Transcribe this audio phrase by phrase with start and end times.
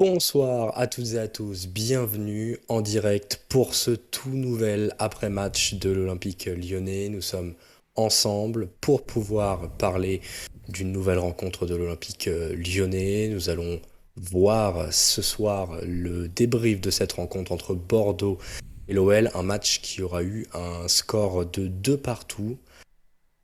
[0.00, 5.90] Bonsoir à toutes et à tous, bienvenue en direct pour ce tout nouvel après-match de
[5.90, 7.08] l'Olympique lyonnais.
[7.08, 7.54] Nous sommes
[7.96, 10.20] ensemble pour pouvoir parler
[10.68, 13.26] d'une nouvelle rencontre de l'Olympique lyonnais.
[13.26, 13.80] Nous allons
[14.14, 18.38] voir ce soir le débrief de cette rencontre entre Bordeaux
[18.86, 22.56] et l'OL, un match qui aura eu un score de 2 partout.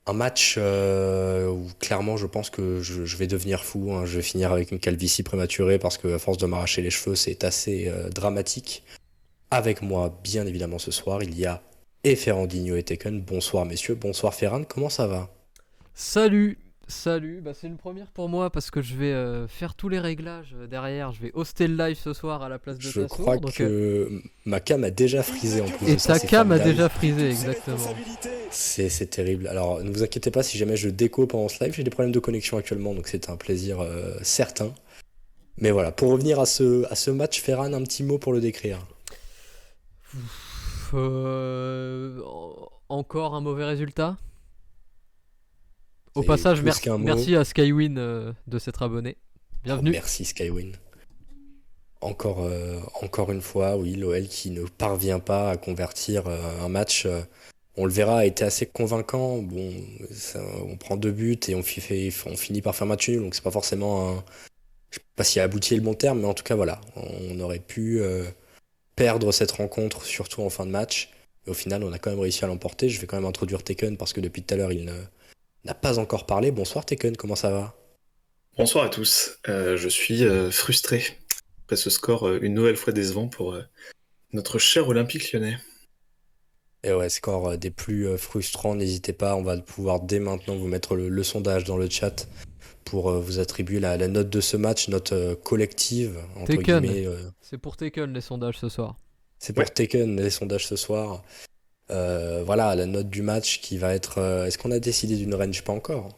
[0.06, 3.92] Un match euh, où clairement je pense que je, vais devenir fou.
[3.92, 4.04] Hein.
[4.04, 7.16] Je vais finir avec une calvitie prématurée parce que à force de m'arracher les cheveux,
[7.16, 8.84] c'est assez euh, dramatique.
[9.50, 11.62] Avec moi, bien évidemment, ce soir, il y a
[12.02, 13.22] et et Taken.
[13.22, 15.30] Bonsoir messieurs, bonsoir Ferran, comment ça va?
[15.94, 19.88] Salut Salut, bah c'est une première pour moi parce que je vais euh, faire tous
[19.88, 21.12] les réglages euh, derrière.
[21.12, 24.23] Je vais hoster le live ce soir à la place de Je crois que euh,
[24.45, 25.89] ma cam a déjà frisé en plus.
[25.89, 27.78] Et ta cam a déjà frisé, exactement.
[28.51, 29.48] C'est terrible.
[29.48, 32.12] Alors ne vous inquiétez pas si jamais je déco pendant ce live, j'ai des problèmes
[32.12, 33.78] de connexion actuellement donc c'est un plaisir
[34.23, 34.73] certain.
[35.56, 38.41] Mais voilà, pour revenir à ce, à ce match, Ferran, un petit mot pour le
[38.41, 38.78] décrire.
[42.89, 44.17] encore un mauvais résultat?
[46.15, 49.17] Au passage, merci, à Skywin euh, de s'être abonné.
[49.62, 49.91] Bienvenue.
[49.91, 50.73] merci Skywin.
[52.01, 56.69] Encore, euh, encore une fois, oui, l'OL qui ne parvient pas à convertir euh, un
[56.69, 57.07] match.
[57.77, 59.39] on le verra, a été assez convaincant.
[59.39, 59.73] Bon,
[60.69, 63.51] on prend deux buts et on, on finit par faire match nul, donc c'est pas
[63.51, 64.25] forcément un.
[64.91, 66.81] Je sais pas si abouti le bon terme, mais en tout cas, voilà.
[66.95, 68.01] On aurait pu
[68.95, 71.11] perdre cette rencontre, surtout en fin de match.
[71.47, 72.89] Et au final, on a quand même réussi à l'emporter.
[72.89, 74.92] Je vais quand même introduire Taken parce que depuis tout à l'heure, il ne
[75.65, 76.51] n'a pas encore parlé.
[76.51, 77.75] Bonsoir Tekken, comment ça va?
[78.57, 79.39] Bonsoir à tous.
[79.48, 81.03] Euh, je suis euh, frustré
[81.65, 83.59] après ce score euh, une nouvelle fois décevant pour
[84.33, 85.59] notre cher Olympique lyonnais.
[86.85, 90.97] Et ouais, score des plus frustrants, n'hésitez pas, on va pouvoir dès maintenant vous mettre
[90.97, 92.29] le, sondage dans le chat
[92.85, 96.19] pour vous attribuer la, note de ce match, note collective.
[96.36, 96.53] Entre
[97.41, 98.97] C'est pour Taken les sondages ce soir.
[99.39, 101.24] C'est pour Taken les sondages ce soir.
[101.90, 104.18] Euh, voilà, la note du match qui va être.
[104.18, 105.62] Euh, est-ce qu'on a décidé d'une range?
[105.62, 106.08] Pas encore.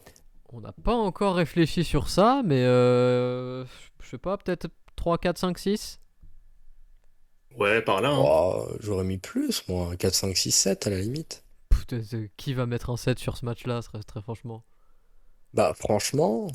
[0.53, 3.65] On n'a pas encore réfléchi sur ça, mais euh,
[4.01, 5.99] je sais pas, peut-être 3, 4, 5, 6
[7.57, 8.09] Ouais, par là.
[8.09, 8.23] Hein.
[8.23, 9.95] Oh, j'aurais mis plus, moi.
[9.97, 11.43] 4, 5, 6, 7 à la limite.
[11.69, 12.01] Putain,
[12.37, 14.63] qui va mettre un 7 sur ce match-là, très franchement?
[15.53, 16.47] Bah, franchement.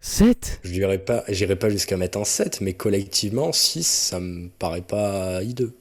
[0.00, 4.48] 7 Je dirais pas, j'irai pas jusqu'à mettre un 7, mais collectivement, 6, ça me
[4.48, 5.76] paraît pas hideux.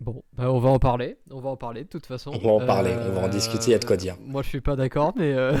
[0.00, 1.16] Bon, bah on va en parler.
[1.30, 2.30] On va en parler de toute façon.
[2.32, 4.14] On va en parler, on va en discuter, il y a de quoi dire.
[4.14, 5.56] Euh, moi je suis pas d'accord, mais, euh,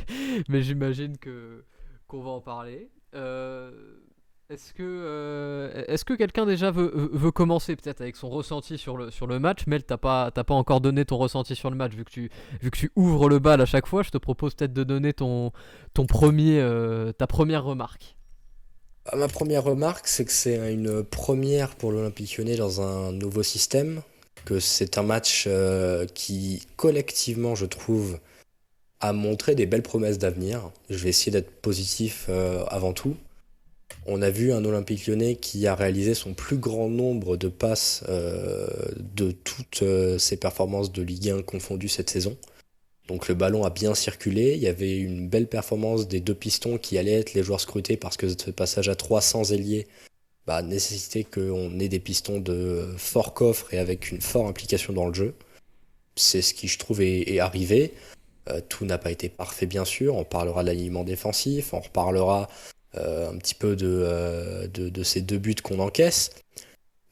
[0.48, 1.64] mais j'imagine que
[2.06, 2.88] qu'on va en parler.
[3.14, 3.70] Euh,
[4.48, 9.10] est-ce que, est-ce que quelqu'un déjà veut, veut commencer peut-être avec son ressenti sur le,
[9.10, 9.66] sur le match?
[9.66, 12.30] Mel, t'as pas, pas encore donné ton ressenti sur le match vu que, tu,
[12.62, 14.04] vu que tu ouvres le bal à chaque fois.
[14.04, 15.50] Je te propose peut-être de donner ton,
[15.94, 16.64] ton premier,
[17.18, 18.15] ta première remarque.
[19.06, 23.42] Bah, ma première remarque, c'est que c'est une première pour l'Olympique lyonnais dans un nouveau
[23.42, 24.02] système,
[24.44, 28.18] que c'est un match euh, qui, collectivement, je trouve,
[29.00, 30.70] a montré des belles promesses d'avenir.
[30.90, 33.16] Je vais essayer d'être positif euh, avant tout.
[34.06, 38.02] On a vu un Olympique lyonnais qui a réalisé son plus grand nombre de passes
[38.08, 38.66] euh,
[39.14, 39.84] de toutes
[40.18, 42.36] ses performances de Ligue 1 confondues cette saison.
[43.06, 46.76] Donc le ballon a bien circulé, il y avait une belle performance des deux pistons
[46.76, 49.86] qui allaient être les joueurs scrutés parce que ce passage à 300 ailiers
[50.46, 55.06] bah, nécessitait qu'on ait des pistons de fort coffre et avec une forte implication dans
[55.06, 55.34] le jeu.
[56.16, 57.92] C'est ce qui je trouve est, arrivé.
[58.48, 62.48] Euh, tout n'a pas été parfait bien sûr, on parlera de l'alignement défensif, on reparlera
[62.96, 66.30] euh, un petit peu euh, de, de, ces deux buts qu'on encaisse.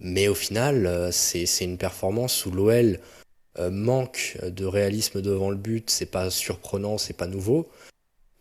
[0.01, 2.99] Mais au final, c'est une performance où l'OL euh,
[3.59, 7.69] manque de réalisme devant le but, c'est pas surprenant, c'est pas nouveau.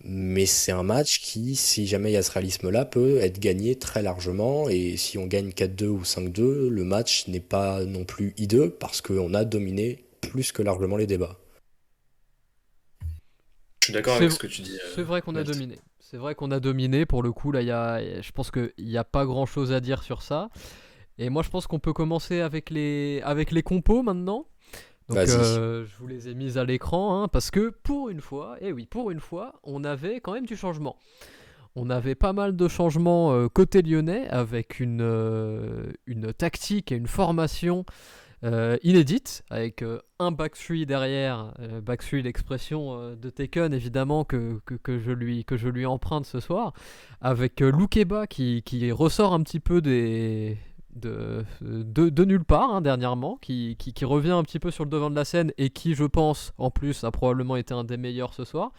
[0.05, 3.75] Mais c'est un match qui, si jamais il y a ce réalisme-là, peut être gagné
[3.75, 4.67] très largement.
[4.67, 9.01] Et si on gagne 4-2 ou 5-2, le match n'est pas non plus hideux parce
[9.01, 11.37] qu'on a dominé plus que largement les débats.
[13.81, 14.75] Je suis d'accord avec ce que tu dis.
[14.75, 15.79] Euh, c'est vrai qu'on a dominé.
[15.99, 17.05] C'est vrai qu'on a dominé.
[17.05, 20.03] Pour le coup, là, y a, je pense qu'il n'y a pas grand-chose à dire
[20.03, 20.49] sur ça.
[21.17, 24.47] Et moi, je pense qu'on peut commencer avec les, avec les compos maintenant.
[25.09, 28.57] Donc euh, je vous les ai mises à l'écran hein, parce que pour une fois,
[28.61, 30.97] et eh oui, pour une fois, on avait quand même du changement.
[31.75, 36.95] On avait pas mal de changements euh, côté lyonnais avec une, euh, une tactique et
[36.95, 37.85] une formation
[38.83, 39.85] inédite avec
[40.19, 45.85] un back derrière, back l'expression de Taken évidemment que, que, je lui, que je lui
[45.85, 46.73] emprunte ce soir,
[47.21, 50.57] avec Loukeba qui, qui ressort un petit peu des,
[50.95, 55.15] de, de, nulle part hein, dernièrement, qui, revient un petit peu sur le devant de
[55.15, 58.43] la scène et qui, je pense, en plus, a probablement été un des meilleurs ce
[58.43, 58.71] soir.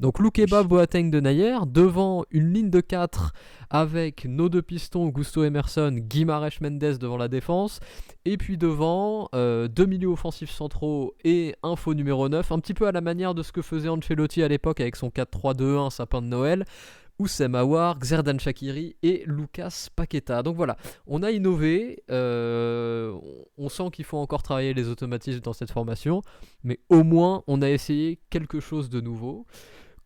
[0.00, 3.32] Donc Loukeba, Boateng, de Nayer, devant une ligne de 4
[3.70, 7.80] avec nos deux pistons, Gusto Emerson, Guimarães Mendes devant la défense,
[8.24, 12.74] et puis devant euh, deux milieux offensifs centraux et un faux numéro 9, un petit
[12.74, 16.22] peu à la manière de ce que faisait Ancelotti à l'époque avec son 4-3-2-1 sapin
[16.22, 16.64] de Noël.
[17.18, 20.42] Oussem Aouar, Xerdan Shakiri et Lucas Paqueta.
[20.42, 20.76] Donc voilà,
[21.06, 23.16] on a innové, euh,
[23.56, 26.22] on sent qu'il faut encore travailler les automatismes dans cette formation,
[26.64, 29.46] mais au moins on a essayé quelque chose de nouveau.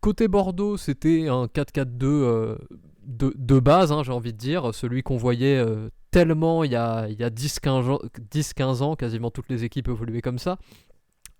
[0.01, 2.57] Côté Bordeaux, c'était un 4-4-2 euh,
[3.05, 7.07] de, base, hein, j'ai envie de dire, celui qu'on voyait euh, tellement il y a,
[7.09, 10.57] il y a 10-15 ans, quasiment toutes les équipes évoluaient comme ça,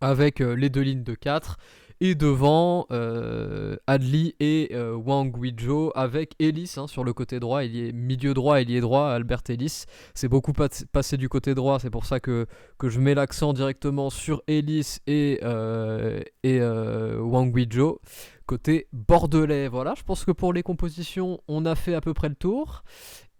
[0.01, 1.57] avec les deux lignes de 4
[2.01, 7.63] et devant, euh, Adli et euh, Wang Guizhou avec Ellis hein, sur le côté droit.
[7.63, 9.83] Il est milieu droit, est droit, Albert Ellis.
[10.13, 12.45] C'est beaucoup passé du côté droit, c'est pour ça que,
[12.77, 17.99] que je mets l'accent directement sur Ellis et, euh, et Wang Guizhou.
[18.45, 22.29] Côté bordelais, voilà, je pense que pour les compositions, on a fait à peu près
[22.29, 22.83] le tour.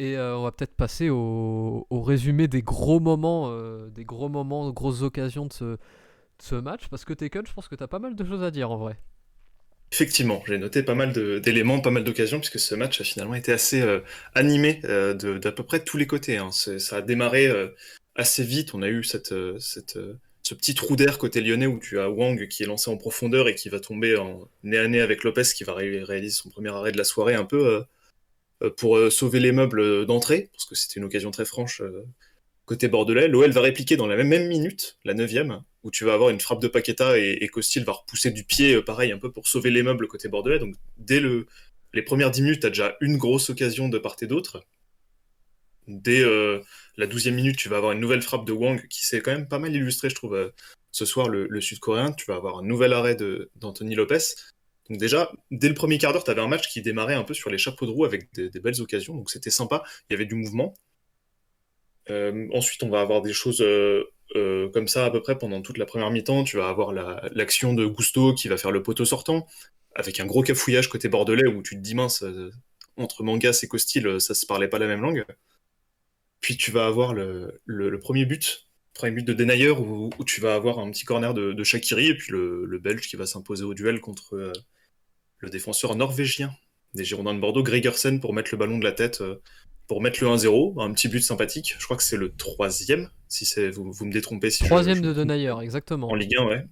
[0.02, 3.52] Et on va peut-être passer au, au, résumé des gros moments,
[3.90, 5.78] des gros moments, grosses occasions de ce,
[6.42, 8.52] ce match Parce que Taken, je pense que tu as pas mal de choses à
[8.52, 8.98] dire en vrai.
[9.92, 13.52] Effectivement, j'ai noté pas mal d'éléments, pas mal d'occasions, puisque ce match a finalement été
[13.52, 14.02] assez euh,
[14.36, 16.38] animé euh, d'à peu près tous les côtés.
[16.38, 16.52] Hein.
[16.52, 17.70] Ça a démarré euh,
[18.16, 22.10] assez vite, on a eu cette, ce petit trou d'air côté lyonnais où tu as
[22.10, 25.24] Wang qui est lancé en profondeur et qui va tomber en nez à nez avec
[25.24, 27.84] Lopez qui va réaliser son premier arrêt de la soirée un peu
[28.78, 31.82] pour sauver les meubles d'entrée, parce que c'était une occasion très franche
[32.70, 33.28] côté bordelais.
[33.28, 36.62] L'OL va répliquer dans la même, minute, la neuvième, où tu vas avoir une frappe
[36.62, 39.72] de Paqueta et, et Costil va repousser du pied, euh, pareil, un peu pour sauver
[39.72, 40.60] les meubles côté bordelais.
[40.60, 41.48] Donc dès le,
[41.94, 44.64] les premières 10 minutes, tu as déjà une grosse occasion de part et d'autre.
[45.88, 46.60] Dès euh,
[46.96, 49.48] la douzième minute, tu vas avoir une nouvelle frappe de Wang qui s'est quand même
[49.48, 50.50] pas mal illustré, je trouve, euh,
[50.92, 52.12] ce soir, le, Sud-Coréen.
[52.12, 53.18] Tu vas avoir un nouvel arrêt
[53.56, 54.20] d'Anthony Lopez.
[54.92, 57.34] Donc déjà, dès le premier quart d'heure, tu avais un match qui démarrait un peu
[57.34, 59.16] sur les chapeaux de roue avec des belles occasions.
[59.16, 60.76] Donc c'était sympa, il y avait du mouvement.
[62.54, 63.62] Ensuite, on va avoir des choses
[64.36, 66.44] euh, comme ça à peu près pendant toute la première mi-temps.
[66.44, 69.48] Tu vas avoir l'action de Gusto qui va faire le poteau sortant,
[69.96, 72.52] avec un gros cafouillage côté bordelais où tu te dis mince, euh,
[72.96, 75.26] entre Mangas et Costil, euh, ça se parlait pas la même langue.
[76.42, 77.60] Puis tu vas avoir le,
[78.00, 81.64] premier but, premier but de Denayer où, tu vas avoir un petit corner de, de
[81.64, 84.54] Shakiri et puis le, Belge qui va s'imposer au duel contre
[85.40, 86.52] le défenseur norvégien
[86.94, 89.22] des Girondins de Bordeaux, Gregersen, pour mettre le ballon de la tête
[89.90, 91.76] pour mettre le 1-0, un petit but sympathique.
[91.80, 94.52] Je crois que c'est le troisième, si c'est vous, vous me détrompez.
[94.52, 96.10] Si troisième de Denayer, exactement.
[96.10, 96.66] En Ligue 1, ouais.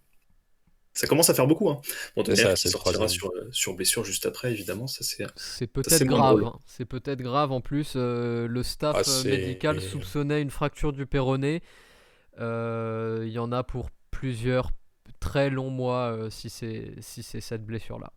[0.94, 1.68] Ça commence à faire beaucoup.
[1.70, 1.82] Hein.
[2.16, 4.86] Bon, Denayer qui sortira sur, euh, sur, blessure juste après, évidemment.
[4.86, 6.44] Ça, c'est, c'est peut-être grave.
[6.46, 6.60] Hein.
[6.68, 7.52] C'est peut-être grave.
[7.52, 11.64] En plus, euh, le staff ah, euh, médical soupçonnait une fracture du péroné.
[12.40, 14.70] Il y en a pour plusieurs
[15.20, 18.14] très longs mois si, c'est, si c'est cette blessure-là.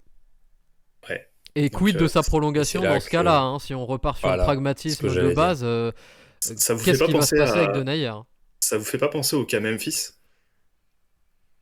[1.09, 1.30] Ouais.
[1.55, 4.39] Et quid de euh, sa prolongation dans ce cas-là hein, Si on repart sur le
[4.39, 5.93] pragmatisme de base, euh,
[6.41, 8.13] ça vous fait pas penser va se passer avec Denayer?
[8.61, 10.13] Ça vous fait pas penser au cas Memphis?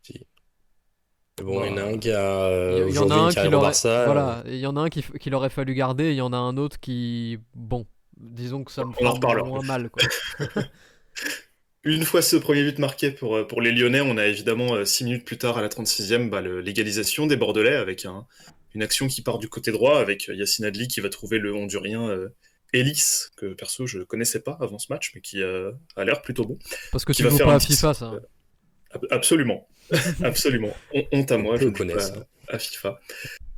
[0.03, 0.27] Si.
[1.43, 2.87] Bon, il y en a un qui a.
[2.87, 3.73] il y en a un qui l'aurait.
[3.83, 6.33] Voilà, il y en a un qui, qui l'aurait fallu garder, et il y en
[6.33, 7.39] a un autre qui.
[7.55, 7.87] Bon,
[8.17, 9.91] disons que ça me fait moins mal.
[9.91, 10.03] Quoi.
[11.85, 15.05] Une fois ce premier but marqué pour, euh, pour les Lyonnais, on a évidemment 6
[15.05, 18.27] minutes plus tard à la 36e bah, l'égalisation des Bordelais avec un,
[18.75, 22.09] une action qui part du côté droit avec Yacine Adli qui va trouver le Hondurien
[22.09, 22.29] euh,
[22.73, 26.45] Ellis, que perso je connaissais pas avant ce match, mais qui euh, a l'air plutôt
[26.45, 26.59] bon.
[26.93, 28.13] Parce que tu vas faire pas à FIFA, ça.
[29.11, 29.69] absolument,
[30.23, 30.75] absolument.
[31.13, 31.95] honte à moi, je, connais
[32.49, 33.01] à FIFA.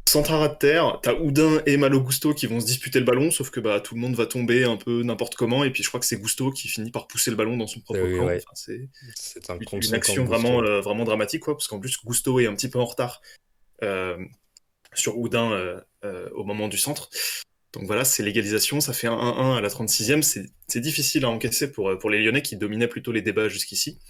[0.08, 3.50] Centrara de terre, t'as Houdin et Malo Gusto qui vont se disputer le ballon, sauf
[3.50, 6.00] que bah, tout le monde va tomber un peu n'importe comment, et puis je crois
[6.00, 8.28] que c'est Gusto qui finit par pousser le ballon dans son propre camp.
[8.54, 8.88] c'est
[9.48, 12.80] une, action vraiment, euh, vraiment dramatique, quoi, parce qu'en plus Gusto est un petit peu
[12.80, 13.20] en retard
[14.94, 17.10] sur Houdin euh, euh, au moment du centre.
[17.72, 21.70] Donc voilà, c'est l'égalisation, ça fait un 1-1 à la 36e, c'est difficile à encaisser
[21.70, 24.00] pour, euh, pour les Lyonnais qui dominaient plutôt les débats jusqu'ici.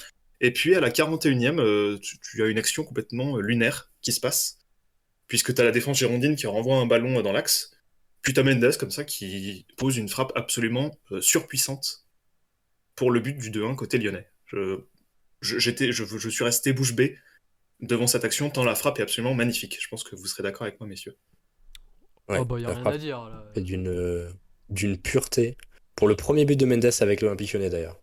[0.40, 4.58] Et puis à la 41e, tu, as une action complètement lunaire qui se passe,
[5.26, 7.72] puisque tu as la défense girondine qui renvoie un ballon dans l'axe,
[8.22, 12.06] puis tu as Mendes comme ça qui pose une frappe absolument surpuissante
[12.94, 14.30] pour le but du 2-1 côté lyonnais.
[14.46, 14.80] Je,
[15.42, 17.18] je, je, suis resté bouche bée
[17.82, 19.78] devant cette action, tant la frappe est absolument magnifique.
[19.80, 21.16] Je pense que vous serez d'accord avec moi, messieurs.
[22.28, 23.24] Ouais, oh bah, y a rien à dire.
[23.24, 23.44] Là.
[23.56, 24.32] Et d'une,
[24.68, 25.56] d'une pureté.
[25.96, 28.00] Pour le premier but de Mendes avec l'Olympique Lyonnais d'ailleurs.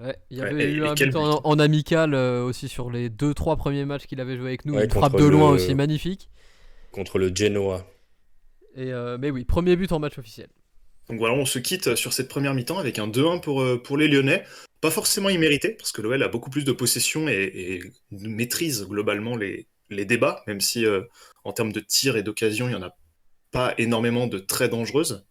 [0.00, 3.84] Ouais, il y avait eu un but en, amical euh, aussi sur les 2-3 premiers
[3.84, 4.78] matchs qu'il avait joué avec nous.
[4.78, 6.28] une frappe de loin aussi magnifique.
[6.92, 7.86] Contre le Genoa.
[8.74, 10.48] Et euh, mais oui, premier but en match officiel.
[11.08, 13.96] Donc voilà, on se quitte sur cette première mi-temps avec un 2-1 pour, euh, pour
[13.96, 14.44] les Lyonnais.
[14.80, 19.66] Pas forcément immérité, parce que l'OL a beaucoup plus de possession et, maîtrise globalement les,
[19.90, 21.02] débats, même si euh,
[21.44, 22.96] en termes de tir et d'occasion, il n'y en a
[23.52, 25.24] pas énormément de très dangereuses.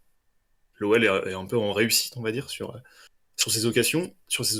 [0.79, 2.81] L'OL est, un peu en réussite, on va dire, sur,
[3.35, 3.65] sur ces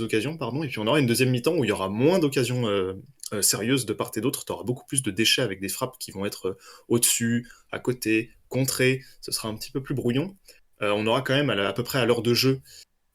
[0.01, 0.63] occasions, pardon.
[0.63, 2.93] et puis on aura une deuxième mi-temps où il y aura moins d'occasions euh,
[3.33, 5.97] euh, sérieuses de part et d'autre, tu auras beaucoup plus de déchets avec des frappes
[5.97, 6.57] qui vont être euh,
[6.87, 10.35] au-dessus, à côté, contrées, ce sera un petit peu plus brouillon.
[10.81, 12.61] On aura quand même à, peu près à l'heure de jeu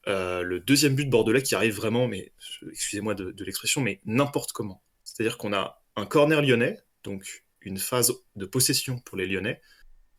[0.07, 2.33] le deuxième but bordelais qui arrive vraiment, mais
[2.69, 4.81] excusez-moi de, de l'expression, mais n'importe comment.
[5.03, 9.61] C'est-à-dire qu'on a un corner lyonnais, donc une phase de possession pour les lyonnais.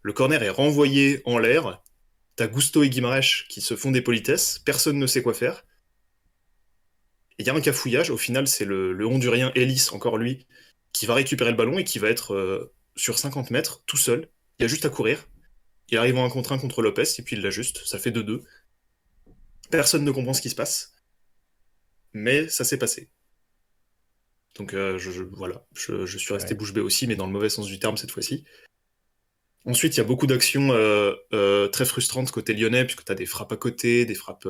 [0.03, 1.83] Le corner est renvoyé en l'air,
[2.35, 5.65] T'as Gusto et Guimarães qui se font des politesses, personne ne sait quoi faire.
[7.39, 10.47] Il y a un cafouillage, au final c'est le, Hondurien Ellis, encore lui,
[10.93, 14.29] qui va récupérer le ballon et qui va être euh, sur 50 mètres, tout seul.
[14.59, 15.29] Il y a juste à courir.
[15.93, 18.43] Il arrive en un contre un contre Lopez, et puis il l'ajuste, ça fait 2-2.
[19.71, 20.95] Personne ne comprend ce qui se passe.
[22.15, 23.11] Mais ça s'est passé.
[24.55, 27.67] Donc euh, je, voilà, je, suis resté bouche bée aussi, mais dans le mauvais sens
[27.67, 28.45] du terme cette fois-ci.
[29.67, 33.15] Ensuite, il y a beaucoup d'actions euh, euh, très frustrantes côté lyonnais, puisque tu as
[33.15, 34.49] des frappes à côté, des frappes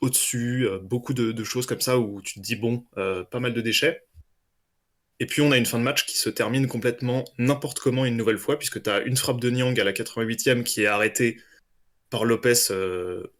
[0.00, 4.06] au-dessus, beaucoup de, choses comme ça où tu te dis, bon, pas mal de déchets.
[5.18, 8.16] Et puis on a une fin de match qui se termine complètement n'importe comment une
[8.16, 11.40] nouvelle fois, puisque tu as une frappe de Niang à la 88e qui est arrêtée
[12.10, 12.70] par Lopez,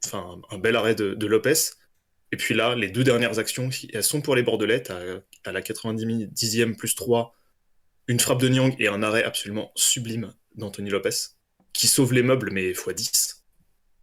[0.04, 1.54] enfin un bel arrêt de, Lopez.
[2.33, 4.90] Et puis là, les deux dernières actions, elles sont pour les Bordelais.
[4.90, 5.00] À,
[5.45, 7.35] à la 90e plus 3,
[8.09, 11.11] une frappe de Nyang et un arrêt absolument sublime d'Anthony Lopez,
[11.73, 13.42] qui sauve les meubles, mais x10.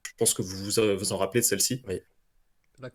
[0.05, 0.65] Je pense que vous
[0.97, 1.81] vous, en rappelez de celle-ci.
[1.87, 2.01] Oui.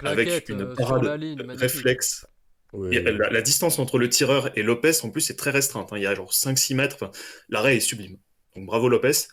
[0.01, 1.21] Avec une euh, parade
[1.57, 2.27] réflexe.
[2.73, 5.93] La, distance entre le tireur et Lopez, en plus, est très restreinte.
[5.93, 5.97] Hein.
[5.97, 7.11] Il y a genre 5-6 mètres.
[7.49, 8.19] L'arrêt est sublime.
[8.55, 9.29] Donc bravo Lopez.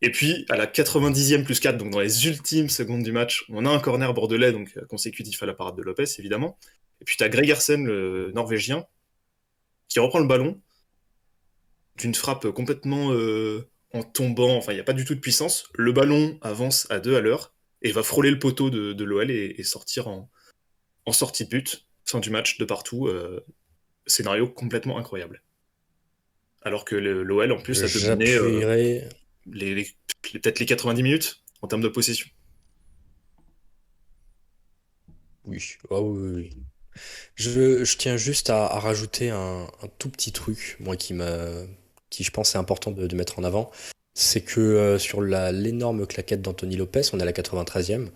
[0.00, 3.64] Et puis, à la 90e plus 4, donc dans les ultimes secondes du match, on
[3.66, 6.58] a un corner bordelais, donc euh, consécutif à la parade de Lopez, évidemment.
[7.00, 8.84] Et puis, tu as Gregersen, le norvégien,
[9.88, 10.60] qui reprend le ballon,
[11.96, 15.68] d'une frappe complètement euh, en tombant, enfin il n'y a pas du tout de puissance,
[15.74, 17.52] le ballon avance à deux à l'heure
[17.82, 20.30] et va frôler le poteau de, l'OL et, sortir en,
[21.10, 23.08] sortie de but, fin du match de partout.
[23.08, 23.44] Euh,
[24.06, 25.42] scénario complètement incroyable.
[26.62, 29.00] Alors que l'OL en plus a dominé euh,
[29.46, 29.88] les,
[30.22, 32.28] peut-être les 90 minutes en termes de possession.
[35.44, 36.56] Oui, ah oui, oui.
[37.34, 41.48] Je, tiens juste à, rajouter un, un, tout petit truc, moi qui m'a
[42.10, 43.70] qui je pense est important de, mettre en avant,
[44.14, 48.10] c'est que euh, sur l'énorme claquette d'Anthony Lopez, on est à la 93e,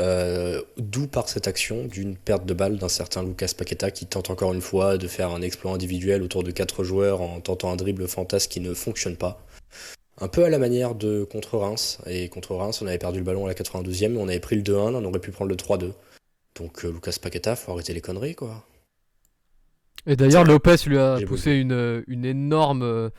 [0.00, 4.28] euh, d'où par cette action d'une perte de balle d'un certain Lucas Paqueta qui tente
[4.28, 7.76] encore une fois de faire un exploit individuel autour de quatre joueurs en tentant un
[7.76, 9.42] dribble fantasme qui ne fonctionne pas.
[10.20, 11.98] Un peu à la manière de contre Reims.
[12.06, 14.62] Et contre Reims, on avait perdu le ballon à la 92e, on avait pris le
[14.62, 15.92] 2-1, on aurait pu prendre le 3-2.
[16.56, 18.64] Donc euh, Lucas Paqueta, faut arrêter les conneries quoi.
[20.06, 23.10] Et d'ailleurs, Lopez lui a poussé une, une, énorme,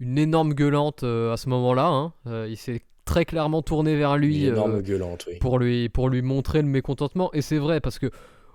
[0.00, 1.86] une énorme gueulante euh, à ce moment-là.
[1.86, 2.12] Hein.
[2.48, 6.68] Il s'est très clairement tourné vers lui, euh, gueulante, pour lui pour lui montrer le
[6.68, 7.30] mécontentement.
[7.32, 8.10] Et c'est vrai parce que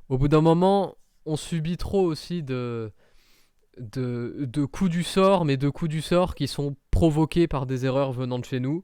[0.09, 2.91] au bout d'un moment, on subit trop aussi de,
[3.77, 7.85] de, de coups du sort, mais de coups du sort qui sont provoqués par des
[7.85, 8.83] erreurs venant de chez nous.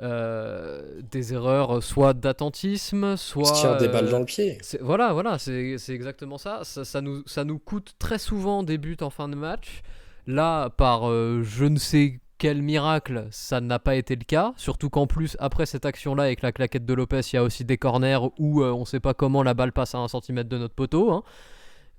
[0.00, 3.44] des erreurs soit d'attentisme, soit.
[3.44, 4.58] Se tire des balles dans le pied.
[4.80, 6.60] Voilà, voilà, c'est exactement ça.
[6.64, 9.82] Ça, ça, nous, ça nous coûte très souvent des buts en fin de match.
[10.26, 14.52] Là, par euh, je ne sais quel miracle, ça n'a pas été le cas.
[14.56, 17.64] Surtout qu'en plus, après cette action-là, avec la claquette de Lopez, il y a aussi
[17.64, 20.48] des corners où euh, on ne sait pas comment la balle passe à un centimètre
[20.48, 21.12] de notre poteau.
[21.12, 21.22] Hein.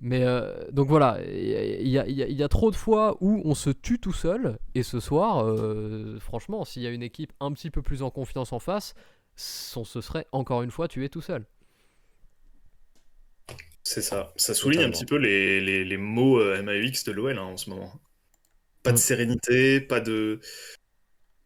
[0.00, 4.12] Mais euh, donc voilà, il y, a trop de fois où on se tue tout
[4.12, 4.58] seul.
[4.74, 5.56] Et ce soir,
[6.20, 8.94] franchement, s'il y a une équipe un petit peu plus en confiance en face,
[9.74, 11.46] on se serait encore une fois tué tout seul.
[13.84, 14.34] C'est ça.
[14.36, 17.70] Ça souligne un petit peu les, les, les mots MAUX de l'OL hein, en ce
[17.70, 17.90] moment.
[18.86, 19.00] Pas de mm.
[19.00, 20.38] sérénité, pas de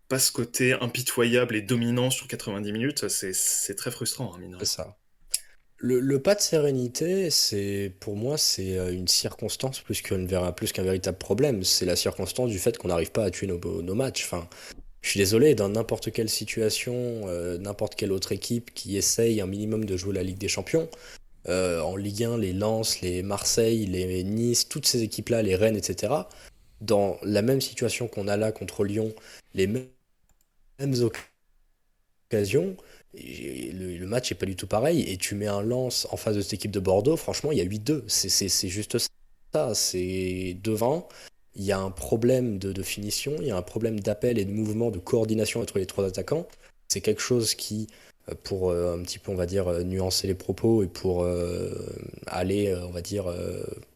[0.09, 4.35] pas ce côté impitoyable et dominant sur 90 minutes, c'est très frustrant.
[4.35, 4.97] Hein, c'est ça.
[5.78, 10.82] Le, pas de sérénité, c'est pour moi, c'est euh, une circonstance plus qu'un plus qu'un
[10.82, 11.62] véritable problème.
[11.64, 14.25] C'est la circonstance du fait qu'on n'arrive pas à tuer nos, nos, matchs.
[14.26, 14.47] Enfin,
[15.00, 19.47] je suis désolé, dans n'importe quelle situation, euh, n'importe quelle autre équipe qui essaye un
[19.47, 20.90] minimum de jouer la Ligue des Champions,
[21.49, 25.76] euh, en Ligue 1, les Lens, les Marseille, les Nice, toutes ces équipes-là, les Rennes,
[25.76, 26.12] etc.,
[26.81, 29.13] dans la même situation qu'on a là contre Lyon,
[29.55, 29.89] les mêmes
[32.33, 32.77] occasions,
[33.15, 35.03] le, match est pas du tout pareil.
[35.03, 37.61] Et tu mets un lance en face de cette équipe de Bordeaux, franchement, il y
[37.61, 38.05] a 8-2.
[38.09, 38.99] C'est juste
[39.53, 39.75] ça.
[39.75, 41.09] C'est devant.
[41.57, 44.53] Il y a un problème de, finition, il y a un problème d'appel et de
[44.53, 46.47] mouvement, de coordination entre les trois attaquants.
[46.89, 47.89] C'est quelque chose qui,
[48.29, 51.27] euh, pour euh, un petit peu, on va dire, euh, nuancer les propos et pour
[52.27, 53.27] aller, on va dire,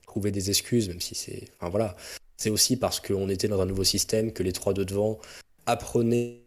[0.03, 1.45] trouver des excuses, même si c'est.
[1.59, 1.97] Enfin voilà
[2.37, 5.19] c'est aussi parce qu'on était dans un nouveau système que les trois de devant
[5.67, 6.45] apprenaient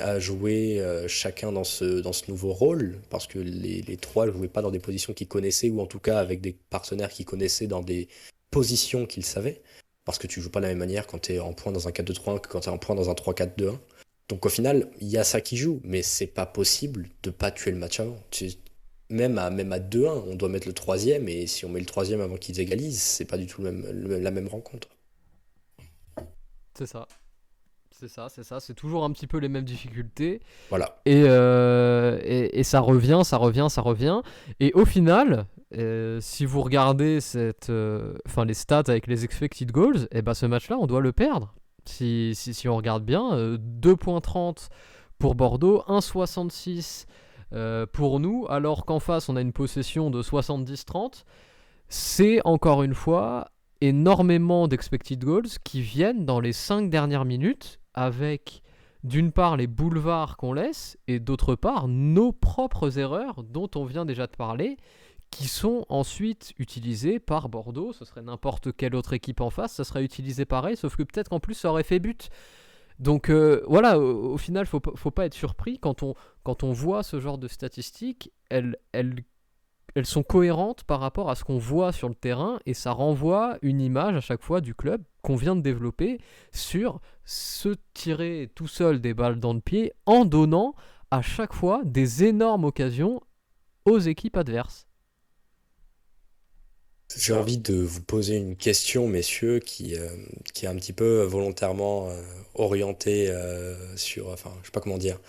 [0.00, 4.26] à jouer euh, chacun dans ce, dans ce nouveau rôle, parce que les, les trois
[4.26, 7.10] ne jouaient pas dans des positions qu'ils connaissaient, ou en tout cas avec des partenaires
[7.10, 8.08] qu'ils connaissaient dans des
[8.50, 9.60] positions qu'ils savaient,
[10.04, 11.88] parce que tu joues pas de la même manière quand tu es en point dans
[11.88, 13.78] un 4-2-3-1 que quand tu es en point dans un 3-4-2-1.
[14.28, 17.50] Donc au final, il y a ça qui joue, mais c'est pas possible de pas
[17.50, 18.18] tuer le match avant.
[19.10, 21.86] même à, même à 2-1, on doit mettre le troisième, et si on met le
[21.86, 24.88] troisième avant qu'ils égalisent, c'est pas du tout la même rencontre.
[26.76, 27.06] C'est ça.
[27.90, 28.60] C'est ça, c'est ça.
[28.60, 30.40] C'est toujours un petit peu les mêmes difficultés.
[30.68, 30.98] Voilà.
[31.06, 34.20] Et, euh, et, ça revient, ça revient, ça revient.
[34.60, 38.12] Et au final, euh, si vous regardez cette, euh,
[38.44, 41.54] les stats avec les expected goals, et eh ben ce match-là, on doit le perdre.
[41.86, 44.68] Si, si, si on regarde bien, 2.30
[45.18, 47.06] pour Bordeaux, 1.66
[47.92, 51.24] pour nous, alors qu'en face, on a une possession de 70-30.
[51.88, 53.48] C'est encore une fois
[53.80, 58.62] énormément d'expected goals qui viennent dans les 5 dernières minutes avec
[59.04, 64.04] d'une part les boulevards qu'on laisse et d'autre part nos propres erreurs dont on vient
[64.04, 64.76] déjà de parler
[65.30, 69.84] qui sont ensuite utilisées par Bordeaux, ce serait n'importe quelle autre équipe en face, ça
[69.84, 72.30] serait utilisé pareil, sauf que peut-être qu'en plus ça aurait fait but.
[72.98, 76.14] Donc euh, voilà, au, final, faut, faut pas être surpris quand on,
[76.44, 79.16] quand on voit ce genre de statistiques, elles, elles
[79.94, 83.58] elles sont cohérentes par rapport à ce qu'on voit sur le terrain et ça renvoie
[83.62, 86.18] une image à chaque fois du club qu'on vient de développer
[86.52, 90.74] sur se tirer tout seul des balles dans le pied en donnant
[91.10, 93.20] à chaque fois des énormes occasions
[93.84, 94.86] aux équipes adverses.
[97.14, 100.08] J'ai envie de vous poser une question, messieurs, qui, euh,
[100.60, 102.20] est un petit peu volontairement euh,
[102.54, 104.28] orientée euh, sur.
[104.28, 105.20] Enfin, je sais pas comment dire.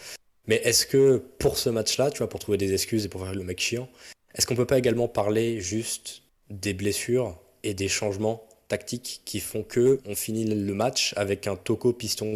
[0.47, 3.35] Mais est-ce que pour ce match-là, tu vois, pour trouver des excuses et pour faire
[3.35, 3.89] le mec chiant,
[4.38, 9.64] est-ce qu'on peut pas également parler juste des blessures et des changements tactiques qui font
[9.64, 12.35] que on finit le match avec un Toko piston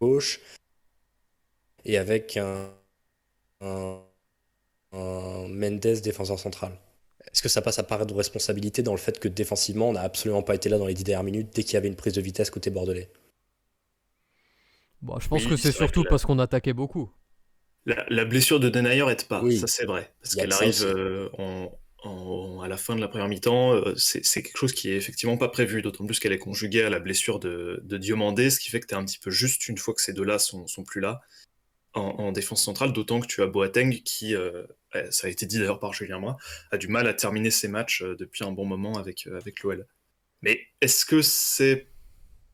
[0.00, 0.40] gauche
[1.84, 2.70] et avec un,
[4.92, 6.72] Mendes défenseur central?
[7.32, 10.02] Est-ce que ça passe à part de responsabilité dans le fait que défensivement on n'a
[10.02, 12.12] absolument pas été là dans les dix dernières minutes dès qu'il y avait une prise
[12.12, 13.08] de vitesse côté bordelais?
[15.00, 17.10] Bon, je pense que c'est surtout parce qu'on attaquait beaucoup.
[17.86, 21.28] La, blessure de Denayer est pas, ça c'est vrai, parce qu'elle arrive euh,
[22.62, 23.74] à la fin de la première mi-temps.
[23.74, 26.90] Euh, c'est quelque chose qui est effectivement pas prévu, d'autant plus qu'elle est conjuguée à
[26.90, 29.68] la blessure de, de, Diomandé, ce qui fait que tu es un petit peu juste
[29.68, 31.20] une fois que ces deux-là sont, sont, plus là
[31.92, 35.58] en, défense centrale, d'autant que tu as Boateng qui, euh, eh, ça a été dit
[35.58, 36.36] d'ailleurs par Julien Moi,
[36.72, 39.86] a du mal à terminer ses matchs depuis un bon moment avec, avec l'OL.
[40.42, 41.86] Mais est-ce que c'est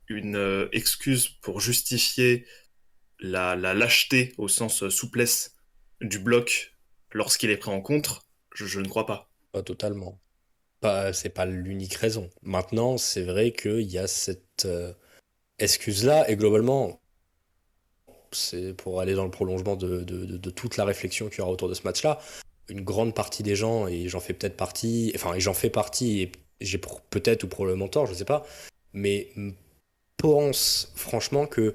[0.08, 2.44] une excuse pour justifier
[3.20, 5.54] la, lâcheté au sens euh, souplesse
[6.00, 6.76] du bloc
[7.12, 9.30] lorsqu'il est pris en contre, je, ne crois pas.
[9.52, 10.20] Pas totalement.
[10.80, 12.30] Pas, c'est pas l'unique raison.
[12.42, 14.92] Maintenant, c'est vrai qu'il y a cette euh,
[15.59, 17.00] excuse-là, et globalement,
[18.33, 21.74] c'est pour aller dans le prolongement de, toute la réflexion qu'il y aura autour de
[21.74, 22.18] ce match-là.
[22.68, 26.22] Une grande partie des gens, et j'en fais peut-être partie, enfin, et j'en fais partie,
[26.22, 28.46] et j'ai peut-être ou probablement tort, je sais pas,
[28.92, 29.33] mais
[30.16, 31.74] pense franchement que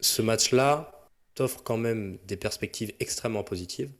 [0.00, 3.90] ce match-là t'offre quand même des perspectives extrêmement positives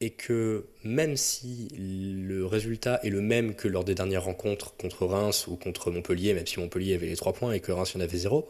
[0.00, 5.06] et que même si le résultat est le même que lors des dernières rencontres contre
[5.06, 8.00] Reims ou contre Montpellier, même si Montpellier avait les trois points et que Reims en
[8.00, 8.48] avait zéro,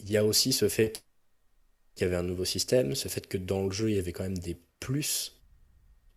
[0.00, 1.02] il y a aussi ce fait
[1.94, 4.12] qu'il y avait un nouveau système, ce fait que dans le jeu il y avait
[4.12, 5.42] quand même des plus.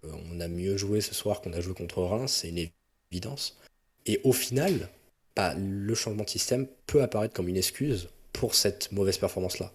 [0.06, 2.70] Euh, on a mieux joué ce soir qu'on a joué contre Reims, c'est une
[3.12, 3.60] évidence.
[4.06, 4.90] Et au final,
[5.36, 9.74] bah, le changement de système peut apparaître comme une excuse pour cette mauvaise performance-là.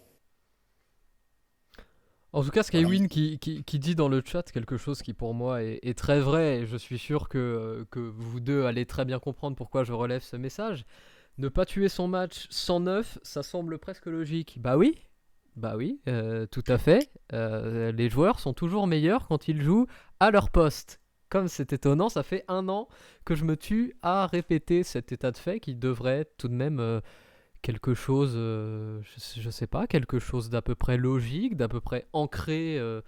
[2.34, 5.62] En tout cas, Skywin qui, qui, dit dans le chat quelque chose qui pour moi
[5.62, 9.54] est, très vrai, et je suis sûr que, que, vous deux allez très bien comprendre
[9.56, 10.84] pourquoi je relève ce message.
[11.38, 14.58] Ne pas tuer son match 109, ça semble presque logique.
[14.60, 14.98] Bah oui,
[15.54, 17.08] bah oui, euh, tout à fait.
[17.32, 19.86] Euh, les joueurs sont toujours meilleurs quand ils jouent
[20.18, 21.00] à leur poste.
[21.28, 22.88] Comme c'est étonnant, ça fait un an
[23.24, 26.80] que je me tue à répéter cet état de fait qui devrait tout de même...
[26.80, 27.00] Euh,
[27.64, 29.00] quelque chose, euh,
[29.38, 33.00] je, sais pas, quelque chose d'à peu près logique, d'à peu près ancré euh,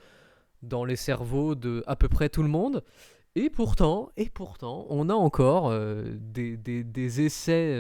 [0.63, 2.83] dans les cerveaux de à peu près tout le monde.
[3.35, 7.79] Et pourtant, et pourtant, on a encore euh, des, des, essais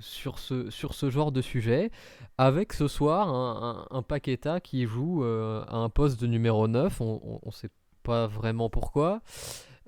[0.00, 1.92] sur, ce, sur ce genre de sujet,
[2.38, 7.40] avec ce soir un, un, Paqueta qui joue à un poste de numéro 9, on
[7.46, 7.70] ne sait
[8.02, 9.20] pas vraiment pourquoi.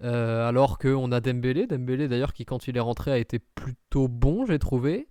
[0.00, 4.46] alors qu'on a Dembélé, Dembélé d'ailleurs qui quand il est rentré a été plutôt bon,
[4.46, 5.08] j'ai trouvé.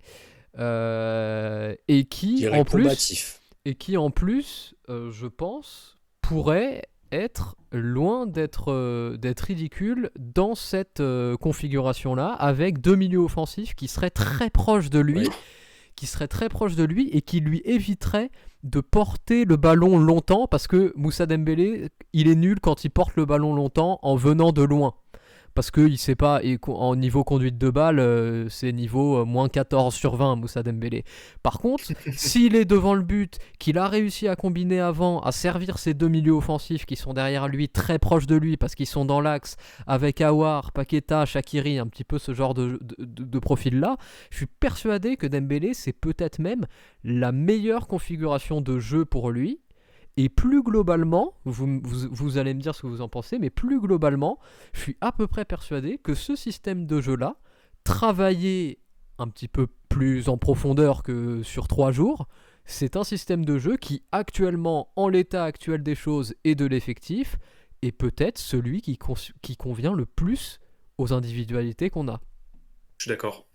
[0.58, 6.82] Euh, et qui en plus et qui en plus, euh, je pense, pourrait
[7.12, 11.02] être loin d'être euh, d'être ridicule dans cette
[11.40, 15.28] configuration là avec deux milieux offensifs qui seraient très proches de lui
[15.96, 18.30] qui serait très proche de lui et qui lui éviterait
[18.62, 23.16] de porter le ballon longtemps parce que Moussa Dembélé, il est nul quand il porte
[23.16, 24.94] le ballon longtemps en venant de loin
[25.58, 29.48] parce qu'il sait pas, et en niveau conduite de balle, euh, c'est niveau euh, moins
[29.48, 31.02] 14 sur 20, Moussa Dembélé.
[31.42, 35.80] Par contre, s'il est devant le but, qu'il a réussi à combiner avant, à servir
[35.80, 39.04] ses deux milieux offensifs qui sont derrière lui, très proches de lui, parce qu'ils sont
[39.04, 39.56] dans l'axe,
[39.88, 43.96] avec Awar, Paqueta, Shakiri, un petit peu ce genre de, de profil-là,
[44.30, 46.68] je suis persuadé que Dembélé, c'est peut-être même
[47.02, 49.58] la meilleure configuration de jeu pour lui,
[50.18, 53.80] et plus globalement, vous, vous, allez me dire ce que vous en pensez, mais plus
[53.80, 54.40] globalement,
[54.72, 57.36] je suis à peu près persuadé que ce système de jeu-là,
[57.84, 58.80] travaillé
[59.18, 62.26] un petit peu plus en profondeur que sur trois jours,
[62.64, 67.36] c'est un système de jeu qui actuellement, en l'état actuel des choses et de l'effectif,
[67.82, 68.98] est peut-être celui qui,
[69.40, 70.58] qui convient le plus
[70.98, 72.20] aux individualités qu'on a.
[72.96, 73.46] Je suis d'accord.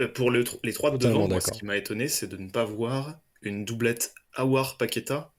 [0.00, 3.20] Euh, pour les trois de devant, ce qui m'a étonné, c'est de ne pas voir
[3.42, 5.34] une doublette Awar-Paqueta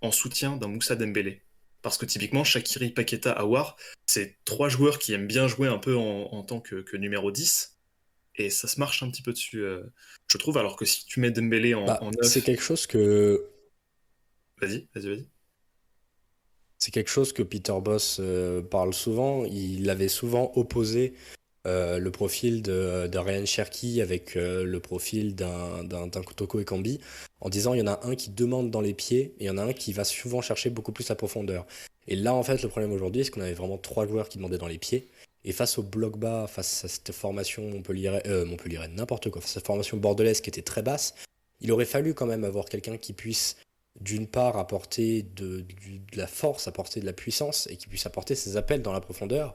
[0.00, 1.42] en soutien d'un Moussa Dembélé.
[1.82, 5.96] Parce que typiquement, Shakiri, Paqueta, Awar, c'est trois joueurs qui aiment bien jouer un peu
[5.96, 7.78] en, tant que, numéro 10.
[8.36, 9.82] Et ça se marche un petit peu dessus, euh,
[10.28, 10.56] je trouve.
[10.58, 13.44] Alors que si tu mets Dembélé en, bah, C'est quelque chose que.
[14.60, 15.28] Vas-y, vas-y, vas-y.
[16.78, 19.44] C'est quelque chose que Peter Boss euh, parle souvent.
[19.44, 21.14] Il avait souvent opposé
[21.66, 27.00] euh, le profil de, Ryan Cherky avec euh, le profil d'un Toko Ekambi
[27.40, 29.50] en disant il y en a un qui demande dans les pieds et il y
[29.50, 31.66] en a un qui va souvent chercher beaucoup plus la profondeur.
[32.08, 34.58] Et là, en fait, le problème aujourd'hui, c'est qu'on avait vraiment trois joueurs qui demandaient
[34.58, 35.08] dans les pieds.
[35.44, 39.52] Et face au bloc bas, face à cette formation Montpellier, euh, Montpellier n'importe quoi, face
[39.52, 41.14] à cette formation bordelaise qui était très basse,
[41.60, 43.56] il aurait fallu quand même avoir quelqu'un qui puisse
[44.00, 45.64] d'une part apporter de,
[46.14, 49.54] la force, apporter de la puissance et qui puisse apporter ses appels dans la profondeur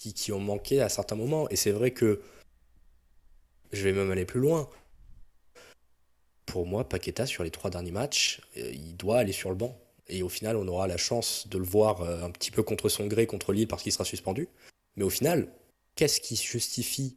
[0.00, 1.48] qui, ont manqué à certains moments.
[1.50, 2.20] Et c'est vrai que
[3.72, 4.68] je vais même aller plus loin.
[6.46, 9.78] Pour moi, Paqueta, sur les trois derniers matchs, euh, il doit aller sur le banc.
[10.08, 12.88] Et au final, on aura la chance de le voir euh, un petit peu contre
[12.88, 14.48] son gré contre Lille parce qu'il sera suspendu.
[14.96, 15.48] Mais au final,
[15.94, 17.16] qu'est-ce qui justifie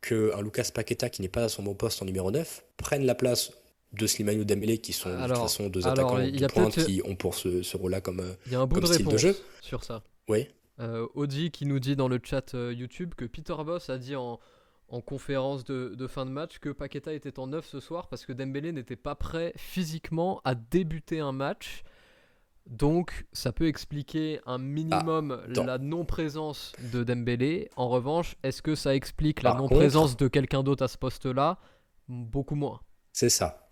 [0.00, 3.14] qu'un Lucas Paqueta qui n'est pas à son bon poste en numéro 9 prenne la
[3.14, 3.52] place
[3.92, 7.14] de Slimani ou Dembélé qui sont de toute façon deux attaquants de pointe qui ont
[7.14, 10.02] pour ce, rôle-là comme, il y a un bout de style de jeu sur ça.
[10.28, 10.48] Oui.
[10.80, 14.16] Euh, Audi qui nous dit dans le chat euh, YouTube que Peter Boss a dit
[14.16, 14.40] en,
[15.06, 18.72] conférence de, fin de match que Paqueta était en neuf ce soir parce que Dembélé
[18.72, 21.82] n'était pas prêt physiquement à débuter un match.
[22.66, 27.70] Donc ça peut expliquer un minimum ah, la non-présence de Dembélé.
[27.76, 31.58] En revanche, est-ce que ça explique la non-présence de quelqu'un d'autre à ce poste-là?
[32.08, 32.80] Beaucoup moins.
[33.12, 33.70] C'est ça.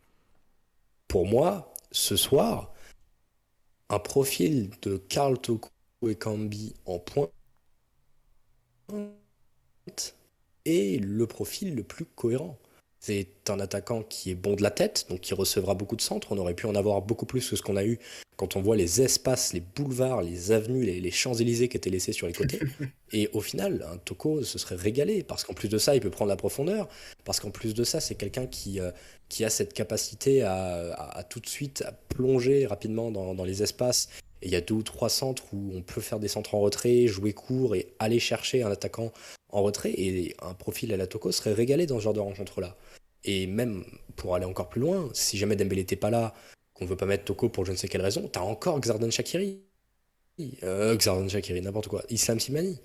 [1.07, 2.73] Pour moi, ce soir,
[3.91, 5.69] un profil de Karl Toko
[6.09, 7.31] et Cambi en point
[10.65, 12.59] et le profil le plus cohérent.
[13.03, 16.33] C'est un attaquant qui est bon de la tête, donc qui recevra beaucoup de centres.
[16.33, 17.99] On aurait pu en avoir beaucoup plus que ce qu'on a eu
[18.37, 22.27] quand on voit les espaces, les boulevards, les avenues, les, Champs-Élysées qui étaient laissés sur
[22.27, 22.61] les côtés.
[23.13, 26.11] Et au final, un Toko se serait régalé, parce qu'en plus de ça, il peut
[26.11, 26.89] prendre la profondeur,
[27.25, 28.91] parce qu'en plus de ça, c'est quelqu'un qui, euh,
[29.29, 34.09] qui a cette capacité à, tout de suite à plonger rapidement dans, dans les espaces
[34.43, 36.61] et il y a deux ou trois centres où on peut faire des centres en
[36.61, 39.13] retrait, jouer court et aller chercher un attaquant
[39.51, 39.93] en retrait.
[39.97, 42.77] Et un profil à la Toko serait régalé dans ce genre de rencontre-là.
[43.25, 43.85] Et même
[44.17, 46.35] pour aller encore plus loin, si jamais Dembélé n'était pas là,
[46.73, 49.11] qu'on ne veut pas mettre Toko pour je ne sais quelle raison, t'as encore Xardan
[49.11, 49.61] Shakiri.
[50.63, 52.03] Euh, Shakiri, n'importe quoi.
[52.09, 52.79] Islam Simani.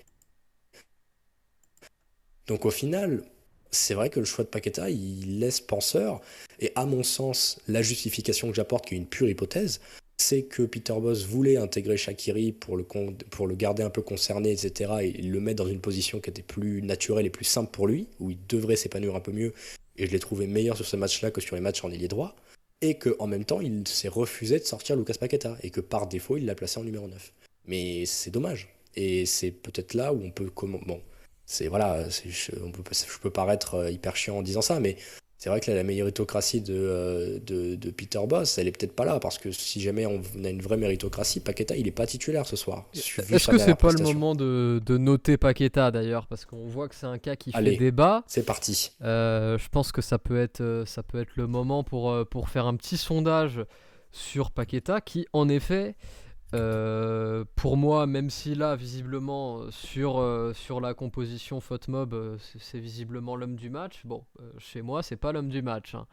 [2.46, 3.24] Donc au final,
[3.70, 6.20] c'est vrai que le choix de Paqueta, il laisse penseur.
[6.60, 9.80] Et à mon sens, la justification que j'apporte, qui est une pure hypothèse,
[10.16, 12.84] c'est que Peter Boss voulait intégrer Shakiri pour le,
[13.30, 16.42] pour le garder un peu concerné, etc., et le mettre dans une position qui était
[16.42, 19.52] plus naturelle et plus simple pour lui, où il devrait s'épanouir un peu mieux,
[19.96, 22.34] et je l'ai trouvé meilleur sur ce match-là que sur les matchs en ailier droit,
[22.80, 26.36] et qu'en même temps, il s'est refusé de sortir Lucas Paqueta, et que par défaut,
[26.36, 27.32] il l'a placé en numéro 9.
[27.66, 30.50] Mais c'est dommage, et c'est peut-être là où on peut...
[30.62, 31.00] Bon,
[31.46, 34.96] c'est voilà, je peux paraître euh, hyper chiant en disant ça, mais
[35.38, 39.20] c'est vrai que la méritocratie euh, de, de, Peter Boss, elle est peut-être pas là,
[39.20, 42.56] parce que si jamais on a une vraie méritocratie, Paqueta, il est pas titulaire ce
[42.56, 42.86] soir.
[42.94, 47.06] Est-ce que c'est pas le moment de, noter Paqueta d'ailleurs, parce qu'on voit que c'est
[47.06, 48.24] un cas qui fait débat.
[48.26, 48.92] C'est parti.
[49.02, 52.48] Euh, je pense que ça peut être, euh, ça peut être le moment pour, pour
[52.48, 53.60] faire un petit sondage
[54.12, 55.96] sur Paqueta, qui en effet
[56.54, 62.78] euh, pour moi, même si là, visiblement, sur, euh, sur la composition Fotmob, euh, c'est
[62.78, 64.02] visiblement l'homme du match.
[64.04, 64.24] Bon,
[64.58, 65.94] chez moi, c'est pas l'homme du match.
[65.94, 66.06] Hein.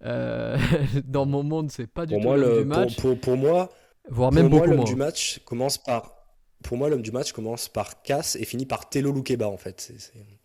[1.04, 2.96] dans mon monde, c'est pas du tout l'homme du match.
[2.96, 3.70] Pour, pour, moi,
[4.08, 6.12] voire même moi, l'homme du match commence par.
[6.62, 9.92] Pour moi, l'homme du match commence par Cass et finit par Telo Lukeba, en fait.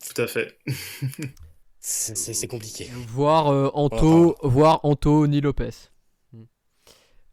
[0.05, 0.57] Tout à fait.
[1.79, 2.89] c'est compliqué.
[3.07, 5.90] Voir Anto, voir Anto ni Lopez.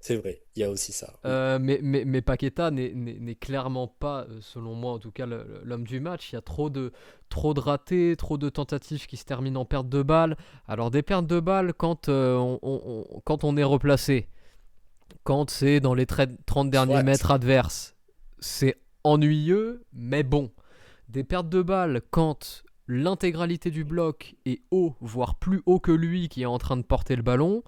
[0.01, 1.13] C'est vrai, il y a aussi ça.
[1.25, 5.85] Euh, mais, mais, mais Paqueta n'est clairement pas, euh, selon moi en tout cas, l'homme
[5.85, 6.33] du match.
[6.33, 6.93] Il y a trop de,
[7.29, 10.37] trop de ratés, trop de tentatives qui se terminent en perte de balles.
[10.69, 14.29] Alors des pertes de balles quand, euh, on, quand on est replacé,
[15.25, 17.97] quand c'est dans les 30 derniers mètres adverses,
[18.39, 20.53] c'est ennuyeux, mais bon.
[21.09, 26.29] Des pertes de balles quand l'intégralité du bloc est haut, voire plus haut que lui
[26.29, 27.65] qui est en train de porter le ballon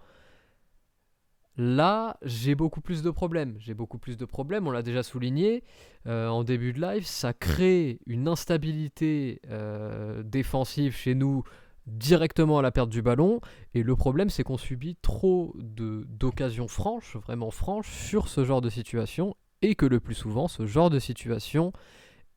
[1.57, 3.57] Là, j'ai beaucoup plus de problèmes.
[3.59, 5.65] J'ai beaucoup plus de problèmes, on l'a déjà souligné
[6.07, 7.05] euh, en début de live.
[7.05, 11.43] Ça crée une instabilité euh, défensive chez nous
[11.87, 13.41] directement à la perte du ballon.
[13.75, 18.71] Et le problème, c'est qu'on subit trop d'occasions franches, vraiment franches, sur ce genre de
[18.71, 19.37] situation.
[19.63, 21.73] Et que le plus souvent, ce genre de situation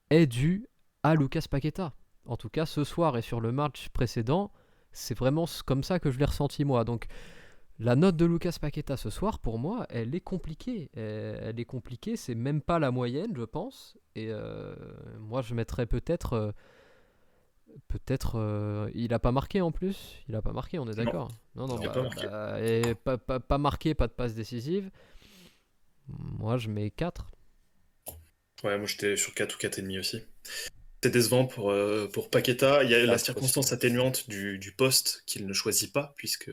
[0.10, 0.68] est dû
[1.04, 1.94] à Lucas Paqueta.
[2.26, 4.52] En tout cas, ce soir et sur le match précédent,
[4.92, 6.84] c'est vraiment comme ça que je l'ai ressenti moi.
[6.84, 7.08] Donc,
[7.80, 10.90] la note de Lucas Paqueta ce soir, pour moi, elle est compliquée.
[10.96, 13.98] Elle est compliquée, c'est même pas la moyenne, je pense.
[14.16, 14.76] Et euh,
[15.20, 16.34] moi, je mettrais peut-être.
[16.34, 16.52] Euh,
[17.88, 18.36] peut-être.
[18.36, 20.16] Euh, il a pas marqué en plus.
[20.30, 21.32] Il a pas marqué, on est d'accord.
[21.56, 22.28] Non, non, bah, pas, marqué.
[22.28, 24.92] Bah, et pas, marqué, pas de passe décisive.
[26.08, 27.32] Moi, je mets 4.
[28.64, 30.22] Ouais, moi j'étais sur 4 ou 4,5 aussi.
[31.02, 31.74] C'est décevant pour,
[32.14, 32.84] pour Paqueta.
[32.84, 36.52] Il y a la circonstance atténuante du, du poste qu'il ne choisit pas, puisque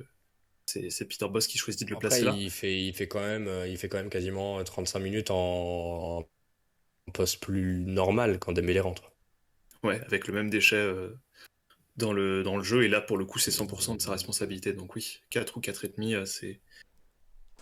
[0.90, 2.34] c'est Peter Boss qui choisit de le placer là.
[2.36, 6.24] Il fait, il, fait quand même, euh, il fait quand même quasiment 35 minutes en,
[7.12, 9.12] poste plus normal quand Dembélé rentre.
[9.82, 11.16] Ouais, avec le même déchet euh,
[11.96, 12.84] dans, le, dans le jeu.
[12.84, 14.72] Et là, pour le coup, c'est 100% de sa responsabilité.
[14.72, 16.60] Donc oui, 4 ou 4,5, euh, c'est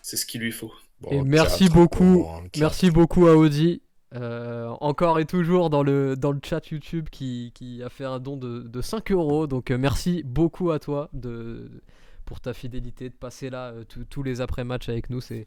[0.02, 0.72] c'est ce qu'il lui faut.
[1.10, 3.82] et merci beaucoup, merci beaucoup à Audi.
[4.12, 8.36] encore et toujours dans le, dans le chat YouTube qui, qui a fait un don
[8.36, 9.46] de, de 5 euros.
[9.46, 11.82] Donc merci beaucoup à toi de,
[12.28, 15.22] pour ta fidélité, de passer là euh, tous les après-matchs avec nous.
[15.22, 15.46] C'est,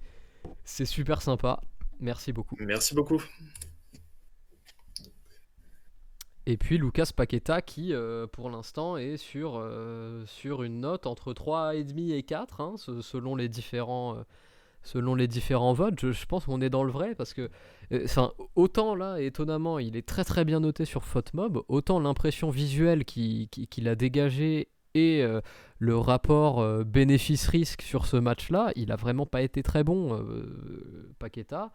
[0.64, 1.62] c'est super sympa.
[2.00, 2.56] Merci beaucoup.
[2.60, 3.22] Merci beaucoup.
[6.48, 11.34] Et puis Lucas Paqueta qui, euh, pour l'instant, est sur, euh, sur une note entre
[11.34, 14.18] 3,5 et 4, hein, selon, les différents,
[14.82, 16.00] selon les différents votes.
[16.00, 17.52] Je, pense qu'on est dans le vrai parce que,
[17.94, 23.06] enfin, autant là, étonnamment, il est très très bien noté sur Photmob, autant l'impression visuelle
[23.06, 25.42] qu'il a dégagée et euh,
[25.80, 31.14] le rapport euh, bénéfice-risque sur ce match-là, il a vraiment pas été très bon, euh,
[31.20, 31.72] Paqueta.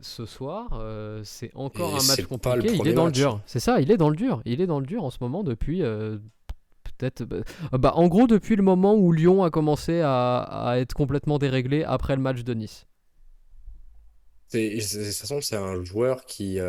[0.00, 0.80] Ce soir,
[1.24, 2.72] c'est encore un match compliqué.
[2.72, 3.40] Il est dans le dur.
[3.46, 4.40] C'est ça, il est dans le dur.
[4.44, 7.24] Il est dans le dur en ce moment depuis peut-être.
[7.72, 12.14] Bah, en gros, depuis le moment où Lyon a commencé à, être complètement déréglé après
[12.14, 12.86] le match de Nice.
[14.54, 16.60] De toute façon, c'est un joueur qui,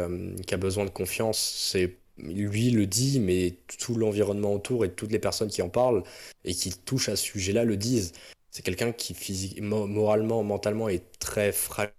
[0.47, 1.37] qui, a besoin de confiance.
[1.37, 6.03] C'est lui le dit, mais tout l'environnement autour et toutes les personnes qui en parlent
[6.45, 8.13] et qui touchent à ce sujet-là le disent.
[8.51, 11.93] C'est quelqu'un qui physiquement, moralement, mentalement est très fragile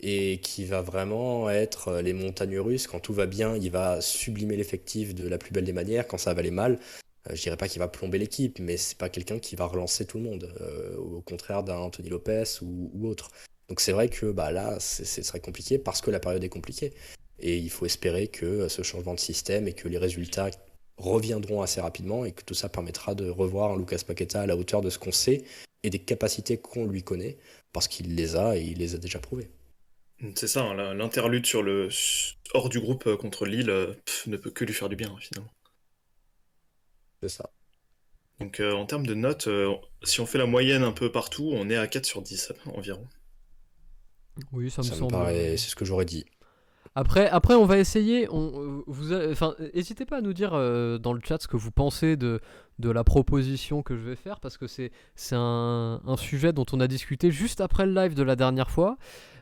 [0.00, 2.86] et qui va vraiment être euh, les montagnes russes.
[2.86, 6.06] Quand tout va bien, il va sublimer l'effectif de la plus belle des manières.
[6.06, 6.78] Quand ça va aller mal,
[7.28, 10.06] euh, je dirais pas qu'il va plomber l'équipe, mais c'est pas quelqu'un qui va relancer
[10.06, 13.30] tout le monde, euh, au contraire d'un Anthony Lopez ou, autre.
[13.68, 16.92] Donc c'est vrai que bah, là, c'est très compliqué parce que la période est compliquée.
[17.40, 20.50] Et il faut espérer que ce changement de système et que les résultats
[21.00, 24.56] reviendront assez rapidement et que tout ça permettra de revoir un Lucas Paqueta à la
[24.56, 25.44] hauteur de ce qu'on sait
[25.82, 27.38] et des capacités qu'on lui connaît,
[27.72, 29.50] parce qu'il les a et il les a déjà prouvées.
[30.34, 31.88] C'est ça, hein, l'interlude sur le
[32.52, 33.94] hors du groupe euh, contre Lille euh,
[34.26, 35.50] ne peut que lui faire du bien finalement.
[37.22, 37.50] C'est ça.
[38.38, 39.48] Donc euh, en termes de notes,
[40.02, 43.06] si on fait la moyenne un peu partout, on est à 4 sur 10 environ.
[44.52, 45.16] Oui, ça me ça semble.
[45.32, 46.26] C'est ce que j'aurais dit.
[46.96, 48.26] Après, après, on va essayer.
[48.30, 51.70] On, vous, enfin, n'hésitez pas à nous dire euh, dans le chat ce que vous
[51.70, 52.40] pensez de,
[52.80, 54.90] de la proposition que je vais faire parce que c'est
[55.32, 58.96] un, un, sujet dont on a discuté juste après le live de la dernière fois.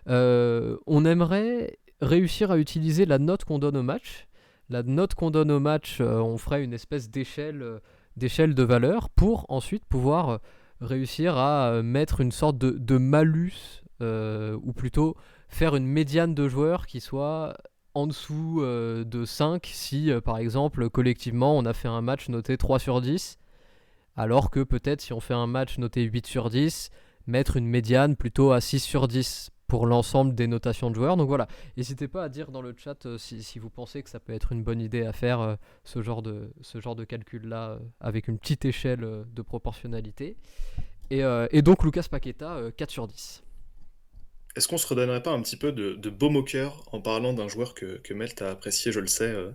[0.09, 4.27] Euh, on aimerait réussir à utiliser la note qu'on donne au match.
[4.69, 7.81] La note qu'on donne au match, euh, on ferait une espèce d'échelle
[8.19, 10.41] d'échelle de valeur pour ensuite pouvoir
[10.81, 15.17] réussir à mettre une sorte de, de malus ou plutôt
[15.49, 17.57] faire une médiane de joueurs qui soit
[17.95, 22.29] en dessous euh, de 5 si euh, par exemple collectivement on a fait un match
[22.29, 23.39] noté 3 sur 10
[24.17, 26.91] alors que peut-être si on fait un match noté 8 sur 10
[27.27, 31.19] mettre une médiane plutôt à 6 sur 10 pour l'ensemble des notations de joueurs.
[31.19, 34.21] Donc voilà n'hésitez pas à dire dans le chat euh, si, vous pensez que ça
[34.21, 37.79] peut être une bonne idée à faire ce, genre de, ce genre de calcul là
[38.01, 40.37] avec une petite échelle de proportionnalité.
[41.11, 43.43] Et, et donc Lucas Paqueta 4 sur 10
[44.59, 47.47] est-ce qu'on se redonnerait pas un petit peu de, de beau moqueur en parlant d'un
[47.47, 49.53] joueur que, que Melt a apprécié, je le sais, euh,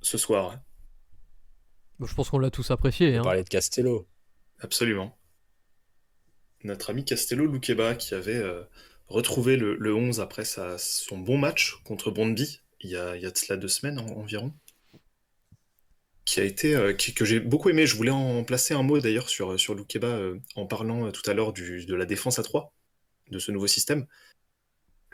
[0.00, 0.58] ce soir
[2.00, 3.18] Je pense qu'on l'a tous apprécié.
[3.18, 3.24] On hein.
[3.24, 4.08] parlait de Castello.
[4.60, 5.18] Absolument.
[6.64, 8.62] Notre ami Castello Lukeba qui avait euh,
[9.08, 13.30] retrouvé le, 11 après son bon match contre Brondby il y a, il y a
[13.30, 14.54] de cela deux semaines environ.
[16.24, 17.86] Qui a été euh, que j'ai beaucoup aimé.
[17.86, 21.34] Je voulais en placer un mot d'ailleurs sur, sur Lukeba euh, en parlant tout à
[21.34, 22.72] l'heure de la défense à 3
[23.30, 24.06] de ce nouveau système.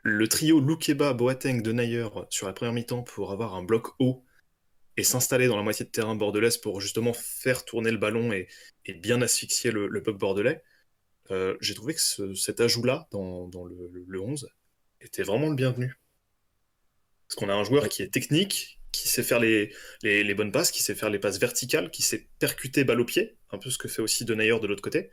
[0.07, 4.23] Le trio Lukeba, Boateng, Denayer sur la première mi-temps pour avoir un bloc haut
[4.99, 8.47] et s'installer dans la moitié de terrain bordelaise pour justement faire tourner le ballon et,
[9.01, 10.63] bien asphyxier le, le peuple bordelais.
[11.31, 14.47] Euh, j'ai trouvé que cet ajout-là dans, le, 11
[15.01, 15.95] était vraiment le bienvenu.
[17.27, 20.83] Parce qu'on a un joueur qui est technique, qui sait faire les, bonnes passes, qui
[20.83, 23.89] sait faire les passes verticales, qui sait percuter balle au pied, un peu ce que
[23.89, 25.11] fait aussi Denayer de l'autre côté.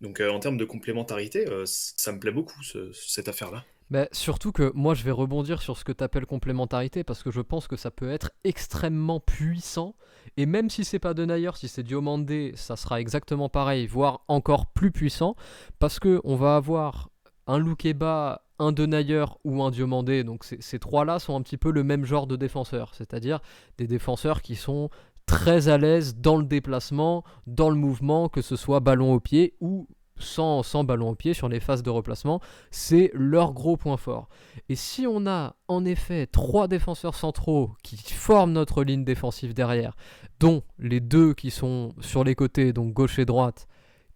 [0.00, 2.60] Donc euh, en termes de complémentarité, euh, ça me plaît beaucoup
[2.92, 3.64] cette affaire-là.
[3.90, 7.30] Mais surtout que moi je vais rebondir sur ce que tu appelles complémentarité parce que
[7.30, 9.94] je pense que ça peut être extrêmement puissant
[10.36, 14.66] et même si c'est pas Denayer, si c'est Diomandé, ça sera exactement pareil, voire encore
[14.66, 15.36] plus puissant
[15.78, 17.10] parce que on va avoir
[17.46, 20.24] un Loukeba, un Denayer ou un Diomandé.
[20.24, 23.40] Donc ces trois-là sont un petit peu le même genre de défenseurs, c'est-à-dire
[23.78, 24.90] des défenseurs qui sont
[25.26, 29.54] très à l'aise dans le déplacement, dans le mouvement, que ce soit ballon au pied
[29.60, 34.28] ou sans, ballon au pied sur les phases de replacement, c'est leur gros point fort.
[34.68, 39.96] Et si on a en effet trois défenseurs centraux qui forment notre ligne défensive derrière,
[40.40, 43.66] dont les deux qui sont sur les côtés, donc gauche et droite,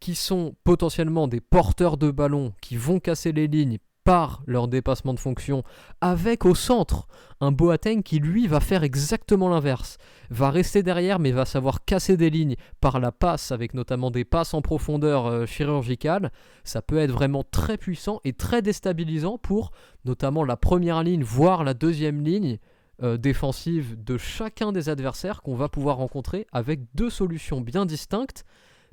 [0.00, 5.14] qui sont potentiellement des porteurs de ballon qui vont casser les lignes par leur dépassement
[5.14, 5.64] de fonction,
[6.00, 7.08] avec au centre
[7.40, 9.98] un Boateng qui lui va faire exactement l'inverse,
[10.30, 14.24] va rester derrière mais va savoir casser des lignes par la passe, avec notamment des
[14.24, 16.30] passes en profondeur euh, chirurgicales,
[16.62, 19.72] ça peut être vraiment très puissant et très déstabilisant pour
[20.04, 22.58] notamment la première ligne, voire la deuxième ligne
[23.02, 28.44] euh, défensive de chacun des adversaires qu'on va pouvoir rencontrer avec deux solutions bien distinctes,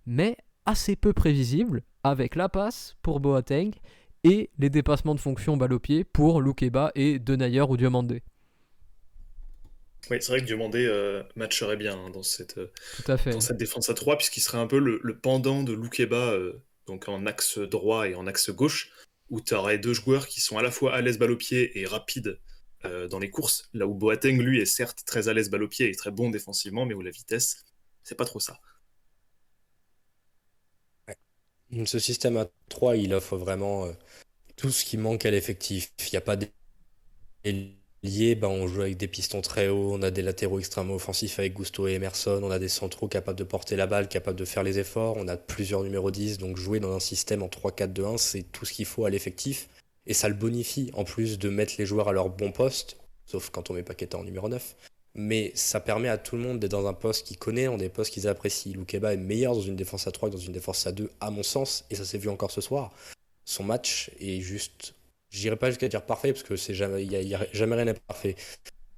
[0.07, 3.73] mais assez peu prévisibles, avec la passe pour Boateng
[4.23, 8.23] et les dépassements de fonction balle au pied pour Loukeba et Denayer ou Diomandé.
[10.09, 13.31] Oui, c'est vrai que Diomandé euh, matcherait bien hein, dans, cette, euh, Tout à fait.
[13.31, 17.07] dans cette défense à 3, puisqu'il serait un peu le, pendant de Loukeba, euh, donc
[17.07, 18.91] en axe droit et en axe gauche,
[19.29, 21.79] où tu aurais deux joueurs qui sont à la fois à l'aise balle au pied
[21.79, 22.39] et rapides
[23.09, 25.87] dans les courses, là où Boateng, lui, est certes très à l'aise balle au pied
[25.87, 27.63] et très bon défensivement, mais où la vitesse,
[28.03, 28.59] c'est pas trop ça.
[31.85, 33.93] Ce système à 3, il offre vraiment euh,
[34.63, 35.91] tout ce qui manque à l'effectif.
[35.99, 36.37] Il n'y a pas
[38.01, 41.37] lié, ben on joue avec des pistons très hauts, on a des latéraux extrêmement offensifs
[41.37, 44.45] avec Gusto et Emerson, on a des centraux capables de porter la balle, capables de
[44.45, 48.17] faire les efforts, on a plusieurs numéros 10, donc jouer dans un système en 3-4-2-1,
[48.17, 49.67] c'est tout ce qu'il faut à l'effectif.
[50.05, 52.95] Et ça le bonifie, en plus de mettre les joueurs à leur bon poste,
[53.25, 54.75] sauf quand on met Paqueta en numéro 9
[55.15, 57.89] mais ça permet à tout le monde d'être dans un poste qu'ils connaît, dans des
[57.89, 58.73] postes qu'ils apprécient.
[58.73, 61.29] Loukeba est meilleur dans une défense à 3 que dans une défense à 2, à
[61.29, 62.91] mon sens, et ça s'est vu encore ce soir.
[63.45, 64.95] Son match est juste.
[65.29, 68.35] J'irai pas jusqu'à dire parfait, parce que c'est jamais, y a, jamais rien n'est parfait.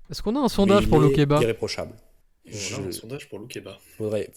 [0.09, 1.41] Est-ce qu'on a un sondage pour Loukeba?
[1.41, 1.93] Irréprochable.
[2.47, 3.77] un sondage pour Loukeba.
[3.97, 4.29] Faudrait,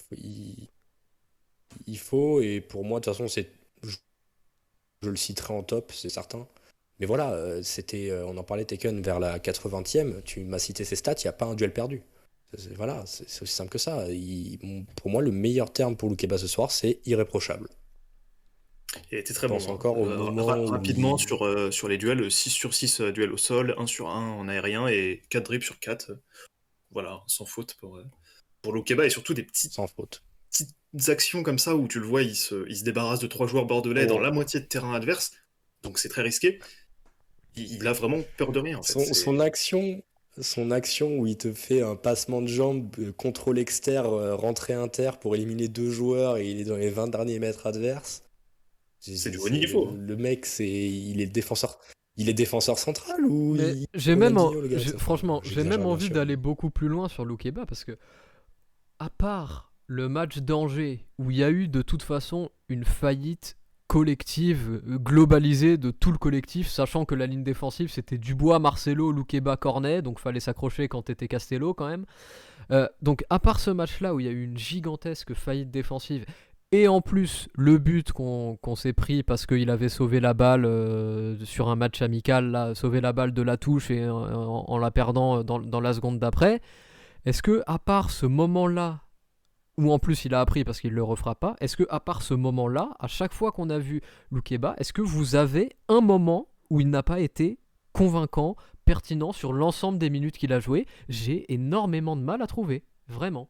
[1.87, 1.99] il...
[1.99, 3.51] faut, et pour moi, de toute façon, c'est.
[3.83, 6.47] je le citerai en top, c'est certain.
[7.01, 10.85] Mais voilà, euh, c'était, euh, on en parlait Taken vers la 80e, tu m'as cité
[10.85, 12.03] ses stats, il n'y a pas un duel perdu.
[12.77, 14.07] Voilà, c'est aussi simple que ça.
[14.97, 17.69] pour moi, le meilleur terme pour Lukeba ce soir, c'est irréprochable.
[19.13, 19.59] Il était très bon.
[19.59, 19.71] Hein.
[19.71, 23.87] encore au euh, rapidement sur, sur les duels, 6 sur 6 duels au sol, 1
[23.87, 26.13] sur 1 en aérien et 4 dribbles sur 4.
[26.91, 28.01] Voilà, sans faute pour,
[28.63, 30.23] pour Lukeba et surtout des petites, sans faute.
[30.51, 33.47] petites actions comme ça où tu le vois, il se, il se débarrasse de trois
[33.47, 34.15] joueurs bordelais oh.
[34.15, 35.33] dans la moitié de terrain adverse.
[35.83, 36.59] Donc c'est très risqué
[37.59, 38.81] il, a vraiment peur de rien.
[38.83, 40.03] son, action,
[40.41, 44.75] son action où il te fait un passement de jambes, euh, contrôle externe, euh, rentrée
[44.75, 48.23] inter pour éliminer deux joueurs et il est dans les 20 derniers mètres adverses.
[49.17, 49.91] C'est du haut niveau.
[49.97, 51.79] Le, mec, c'est, il est défenseur.
[52.17, 53.57] Il est défenseur central ou
[53.95, 54.39] J'ai même,
[54.99, 57.97] franchement, j'ai même envie d'aller beaucoup plus loin sur Loukeba parce que,
[58.99, 63.57] à part le match d'Angers où il y a eu de toute façon une faillite
[63.87, 69.11] collective, euh, globalisée de tout le collectif, sachant que la ligne défensive c'était Dubois, Marcelo,
[69.13, 72.05] Loukeba, Cornet, donc fallait s'accrocher quand t'étais Castello quand même.
[72.71, 76.27] Euh, donc à part ce match-là où il y a eu une gigantesque faillite défensive,
[76.73, 81.43] et en plus le but qu'on s'est pris parce qu'il avait sauvé la balle euh,
[81.45, 85.59] sur un match amical, sauvé la balle de la touche et en, la perdant dans,
[85.59, 86.61] dans la seconde d'après,
[87.25, 89.01] est-ce que à part ce moment-là
[89.79, 92.23] ou en plus il a appris parce qu'il le refera pas, est-ce que à part
[92.23, 96.49] ce moment-là, à chaque fois qu'on a vu Loukeba, est-ce que vous avez un moment
[96.69, 97.59] où il n'a pas été
[97.93, 102.83] convaincant, pertinent sur l'ensemble des minutes qu'il a joué J'ai énormément de mal à trouver,
[103.07, 103.49] vraiment.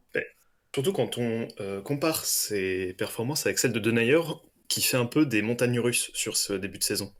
[0.73, 1.47] Surtout quand on
[1.83, 4.21] compare ses performances avec celles de Denayer,
[4.67, 7.11] qui fait un peu des montagnes russes sur ce début de saison.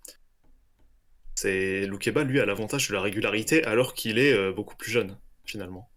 [1.36, 5.90] C'est Loukeba, lui, a l'avantage de la régularité alors qu'il est beaucoup plus jeune, finalement.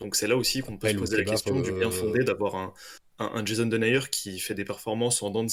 [0.00, 2.74] Donc c'est là aussi qu'on peut se poser la question du bien fondé d'avoir un,
[3.18, 5.46] un, Jason Denayer qui fait des performances en dents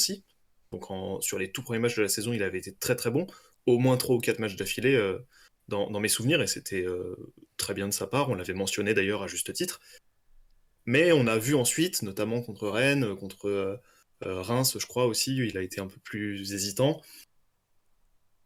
[0.71, 0.85] Donc
[1.23, 3.27] sur les tout premiers matchs de la saison, il avait été très très bon.
[3.65, 5.19] Au moins 3 ou 4 matchs d'affilée euh,
[5.67, 7.15] dans, mes souvenirs, et c'était euh,
[7.57, 8.29] très bien de sa part.
[8.29, 9.79] On l'avait mentionné d'ailleurs à juste titre.
[10.89, 13.77] Mais on a vu ensuite, notamment contre Rennes, contre euh,
[14.23, 16.99] Reims, je crois aussi, il a été un peu plus hésitant.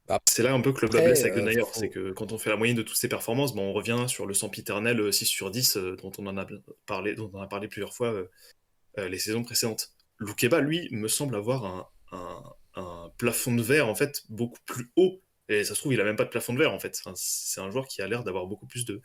[0.10, 1.36] Bah, c'est là un peu que le bas blesse avec.
[1.74, 4.34] C'est que quand on fait la moyenne de toutes ses performances, on revient sur le
[4.34, 6.46] sempiternel 6 sur 10 dont, on en a
[6.86, 9.94] parlé, dont on a parlé plusieurs fois euh, les saisons précédentes.
[10.18, 15.22] Loukeba, lui, me semble avoir un, plafond de verre en fait beaucoup plus haut.
[15.48, 17.02] Et ça se trouve, il a même pas de plafond de verre en fait.
[17.16, 19.02] c'est un joueur qui a l'air d'avoir beaucoup plus de,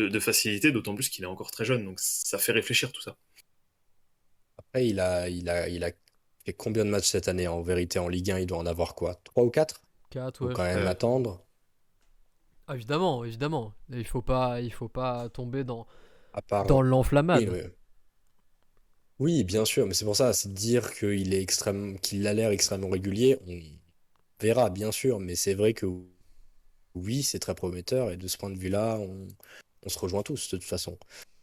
[0.00, 1.84] de, facilité, d'autant plus qu'il est encore très jeune.
[1.84, 3.16] Donc ça fait réfléchir tout ça.
[4.58, 5.90] Après, il a, il a, il a
[6.44, 8.94] fait combien de matchs cette année En vérité, en Ligue 1, il doit en avoir
[8.94, 9.20] quoi?
[9.24, 10.48] 3 ou 4 4, ouais.
[10.48, 11.44] Faut quand même attendre.
[12.66, 13.72] Ah, évidemment, évidemment.
[13.90, 15.86] Il faut pas, il faut pas tomber dans,
[16.68, 17.72] dans l'enflammade.
[19.18, 22.50] Oui, bien sûr, mais c'est pour ça, c'est dire qu'il est extrême, qu'il a l'air
[22.50, 23.60] extrêmement régulier, on
[24.40, 25.86] verra, bien sûr, mais c'est vrai que
[26.94, 29.26] oui, c'est très prometteur, et de ce point de vue-là, on,
[29.88, 30.98] se rejoint tous, de toute façon.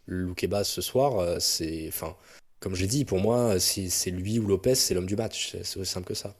[0.07, 2.15] Loukeba ce soir, euh, c'est, enfin,
[2.59, 5.79] comme j'ai dit, pour moi, si c'est lui ou Lopez, c'est l'homme du match, c'est
[5.79, 6.35] aussi simple que ça.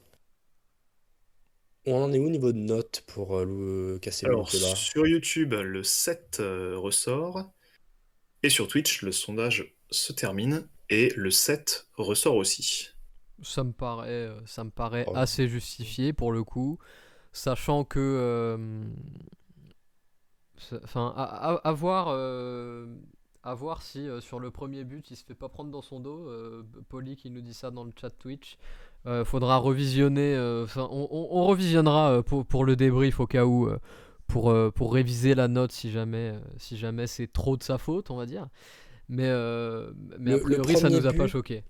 [1.87, 5.53] On en est où au niveau de notes pour euh, le casser Alors, sur YouTube,
[5.53, 7.51] le 7 euh, ressort,
[8.45, 10.67] et sur Twitch, le sondage se termine.
[10.89, 12.89] Et le 7 ressort aussi.
[13.41, 15.13] Ça me paraît, euh, ça me paraît oh.
[15.15, 16.77] assez justifié pour le coup,
[17.33, 17.99] sachant que.
[17.99, 18.83] Euh,
[20.83, 22.85] enfin, à, voir, euh,
[23.43, 26.29] à, voir, si sur le premier but il se fait pas prendre dans son dos.
[26.89, 28.57] Poli qui nous dit ça dans le chat Twitch.
[29.25, 30.37] faudra revisionner.
[30.63, 33.69] Enfin, on, on, revisionnera pour, pour, le débrief au cas où.
[34.27, 38.15] pour, pour réviser la note si jamais, si jamais c'est trop de sa faute, on
[38.15, 38.47] va dire.
[39.09, 41.63] Mais, euh, mais a priori, ça nous a pas choqué.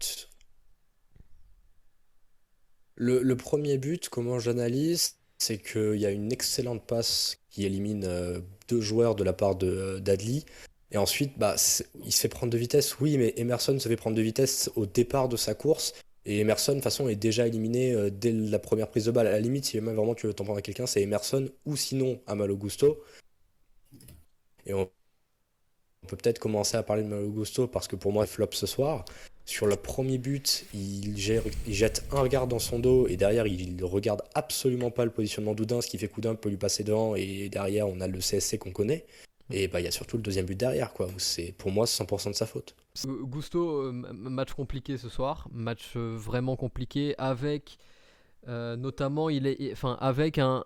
[2.95, 8.39] Le, premier but, comment j'analyse, c'est qu'il y a une excellente passe qui élimine euh,
[8.67, 10.45] deux joueurs de la part de d'Adli.
[10.91, 11.55] Et ensuite, bah,
[12.03, 14.85] il se fait prendre de vitesse, oui, mais Emerson se fait prendre de vitesse au
[14.85, 15.93] départ de sa course.
[16.25, 19.27] Et Emerson, de toute façon, est déjà éliminé euh, dès la première prise de balle.
[19.27, 21.75] À la limite, si même vraiment tu veux t'en prendre à quelqu'un, c'est Emerson ou
[21.75, 23.03] sinon Amalo Gusto.
[24.65, 24.89] Et on
[26.05, 28.49] on peut peut-être commencer à parler de Malo Gusto parce que pour moi, il flop
[28.51, 29.05] ce soir.
[29.45, 33.83] Sur le premier but, il, jette un regard dans son dos et derrière, il ne
[33.83, 37.47] regarde absolument pas le positionnement d'Oudin, ce qui fait qu'Oudin peut lui passer devant et
[37.49, 39.05] derrière, on a le CSC qu'on connaît.
[39.51, 41.07] Et bah, il y a surtout le deuxième but derrière, quoi.
[41.17, 42.75] C'est pour moi 100% de sa faute.
[43.05, 47.77] Gusto, euh, match compliqué ce soir, match euh, vraiment compliqué avec
[48.47, 50.63] euh, notamment il est, enfin avec un,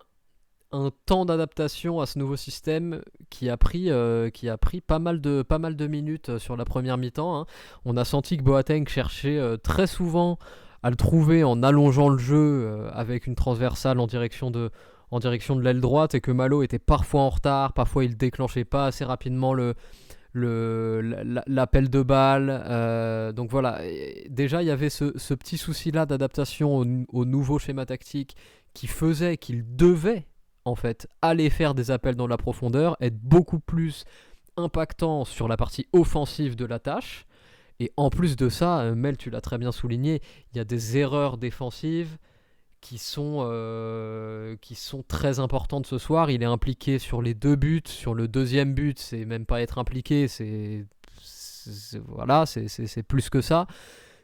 [0.72, 4.98] un temps d'adaptation à ce nouveau système qui a pris, euh, qui a pris pas,
[4.98, 7.40] mal de, pas mal de minutes euh, sur la première mi-temps.
[7.40, 7.46] Hein.
[7.84, 10.38] On a senti que Boateng cherchait euh, très souvent
[10.82, 14.70] à le trouver en allongeant le jeu avec une transversale en direction de,
[15.10, 18.64] en direction de l'aile droite et que Malo était parfois en retard, parfois il déclenchait
[18.64, 19.74] pas assez rapidement le,
[20.32, 23.34] l'appel de balle.
[23.34, 23.82] donc voilà,
[24.30, 26.78] déjà il y avait ce, petit souci-là d'adaptation
[27.12, 28.34] au, nouveau schéma tactique
[28.72, 30.29] qui faisait qu'il devait
[30.64, 34.04] en fait, aller faire des appels dans la profondeur, être beaucoup plus
[34.56, 37.26] impactant sur la partie offensive de la tâche.
[37.78, 40.20] Et en plus de ça, euh, Mel, tu l'as très bien souligné,
[40.52, 42.18] il y a des erreurs défensives
[42.80, 46.30] qui sont, euh, qui sont très importantes ce soir.
[46.30, 47.82] Il est impliqué sur les deux buts.
[47.86, 50.84] Sur le deuxième but, c'est même pas être impliqué, c'est
[52.06, 53.66] voilà, c'est plus que ça.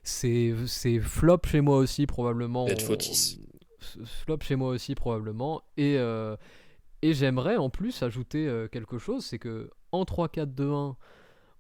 [0.03, 0.55] C'est
[1.03, 2.67] flop chez moi aussi, probablement
[4.05, 5.63] flop chez moi aussi probablement.
[5.77, 6.37] Et, euh,
[7.03, 10.97] j'aimerais en plus ajouter euh, quelque chose, c'est que en 3-4-2-1,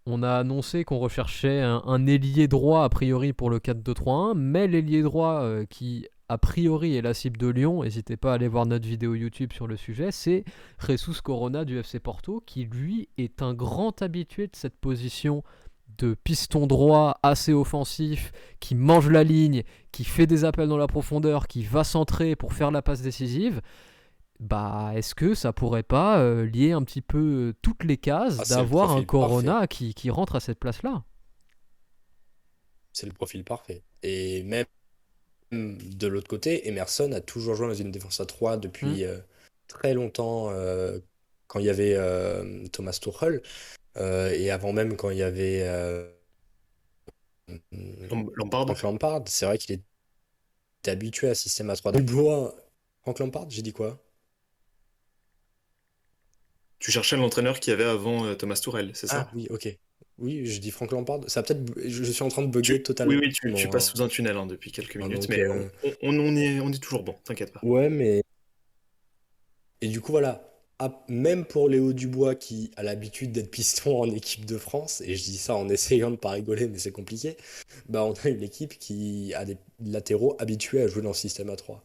[0.06, 5.02] on a annoncé qu'on recherchait un, ailier droit a priori pour le 4-2-3-1, mais l'ailier
[5.02, 8.66] droit euh, qui a priori est la cible de Lyon, n'hésitez pas à aller voir
[8.66, 10.44] notre vidéo YouTube sur le sujet, c'est
[10.84, 15.44] Jesus Corona du FC Porto, qui lui est un grand habitué de cette position
[15.98, 20.86] de piston droit assez offensif, qui mange la ligne, qui fait des appels dans la
[20.86, 23.60] profondeur, qui va centrer pour faire la passe décisive,
[24.40, 28.38] bah est-ce que ça pourrait pas euh, lier un petit peu euh, toutes les cases
[28.40, 31.04] ah, d'avoir un Corona qui, rentre à cette place-là?
[32.92, 33.82] C'est le profil parfait.
[34.02, 34.66] Et même
[35.52, 39.06] de l'autre côté, Emerson a toujours joué dans une défense à 3 depuis mmh.
[39.06, 39.18] euh,
[39.68, 40.50] très longtemps
[41.46, 41.96] quand il y avait
[42.72, 43.42] Thomas Tuchel.
[43.96, 46.06] Euh, et avant même, quand il y avait euh,
[48.36, 48.66] Lampard.
[48.66, 52.54] Frank Lampard, c'est vrai qu'il est habitué à système à 3 Dubois.
[53.02, 54.02] Frank Lampard, j'ai dit quoi?
[56.78, 59.28] Tu cherchais l'entraîneur qui avait avant euh, Thomas Tourelle, c'est ça?
[59.28, 59.68] Ah oui, ok.
[60.18, 61.20] Oui, je dis Frank Lampard.
[61.26, 61.62] Ça peut-être.
[61.84, 63.14] Je suis en train de bugger totalement.
[63.14, 65.68] Oui, oui, tu, passes sous un tunnel hein, depuis quelques ah, minutes, mais euh,
[66.02, 67.60] on, on, est, on est toujours bon, t'inquiète pas.
[67.62, 68.22] Ouais, mais.
[69.80, 70.55] Et du coup, voilà.
[71.08, 75.24] Même pour Léo Dubois qui a l'habitude d'être piston en équipe de France, et je
[75.24, 77.36] dis ça en essayant de pas rigoler, mais c'est compliqué,
[77.88, 81.48] bah on a une équipe qui a des latéraux habitués à jouer dans le système
[81.48, 81.78] A3.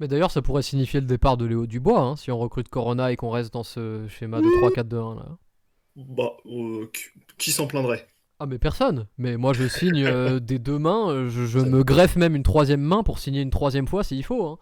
[0.00, 3.12] Mais d'ailleurs, ça pourrait signifier le départ de Léo Dubois, hein, si on recrute Corona
[3.12, 5.38] et qu'on reste dans ce schéma de 3-4-2-1 là.
[5.96, 6.90] Bah, euh,
[7.38, 8.08] qui s'en plaindrait?
[8.40, 9.06] Ah mais personne.
[9.16, 12.80] Mais moi je signe euh, des deux mains, euh, je, me greffe même une troisième
[12.80, 14.44] main pour signer une troisième fois s'il faut.
[14.44, 14.58] Hein.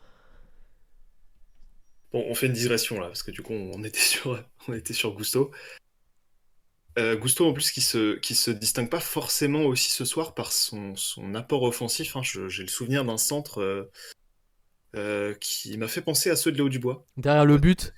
[2.13, 4.95] Bon, on fait une digression là, parce que du coup on était sur, on était
[4.95, 5.51] sur Gusto.
[6.99, 10.95] Gusto en plus qui se, qui se distingue pas forcément aussi ce soir par son,
[10.95, 12.17] son apport offensif.
[12.17, 12.23] Hein.
[12.23, 13.91] J'ai le souvenir d'un centre
[14.95, 17.07] euh, qui m'a fait penser à ceux de Léo Dubois.
[17.17, 17.95] Derrière le but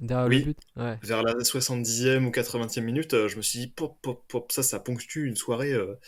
[0.00, 3.98] Derrière le but Vers la 70e ou 80e minute, euh, je me suis dit, pop,
[4.00, 5.98] pop, pop, ça, ça ponctue une soirée, euh,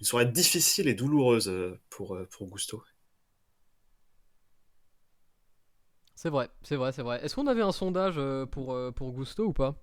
[0.00, 1.52] une soirée difficile et douloureuse
[1.90, 2.84] pour, pour Gusto.
[6.22, 7.18] C'est vrai, c'est vrai, c'est vrai.
[7.24, 8.20] Est-ce qu'on avait un sondage
[8.52, 9.74] pour, pour Gusto ou pas?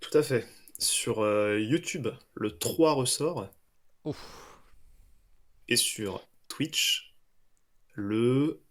[0.00, 0.44] Tout à fait.
[0.80, 1.24] Sur
[1.60, 3.48] YouTube, le 3 ressort.
[4.04, 4.58] Ouf.
[5.68, 7.14] Et sur Twitch,
[7.94, 8.64] le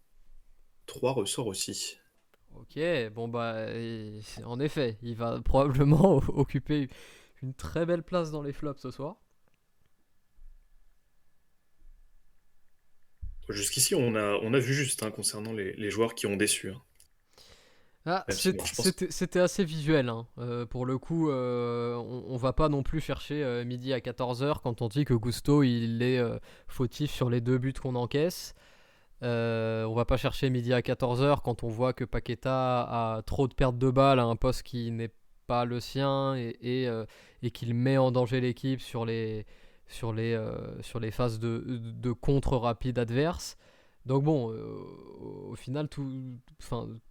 [0.84, 1.96] 3 ressort aussi.
[2.54, 2.78] Ok,
[3.14, 3.64] bon bah,
[4.44, 6.90] en effet, il va probablement occuper
[7.40, 9.16] une très belle place dans les flops ce soir.
[13.48, 16.68] Jusqu'ici, on a, on a vu juste hein, concernant les, joueurs qui ont déçu.
[16.68, 16.82] Hein.
[18.12, 20.08] Ah, c'était assez visuel.
[20.08, 20.26] Hein.
[20.38, 24.60] Euh, pour le coup, euh, on, va pas non plus chercher euh, midi à 14h
[24.62, 26.20] quand on dit que Gusto il est
[26.66, 28.54] fautif sur les deux buts qu'on encaisse.
[29.22, 32.82] On va pas chercher midi à 14h quand on voit que Paqueta
[33.16, 35.12] a trop de pertes de balles à un poste qui n'est
[35.46, 36.88] pas le sien et,
[37.52, 39.46] qu'il met en danger l'équipe sur les,
[39.86, 40.36] sur, les,
[40.80, 43.56] sur les phases de, de contre rapide adverse.
[44.06, 44.54] Donc bon,
[45.48, 46.10] au final, tout,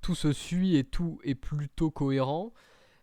[0.01, 2.51] tout se suit et tout est plutôt cohérent.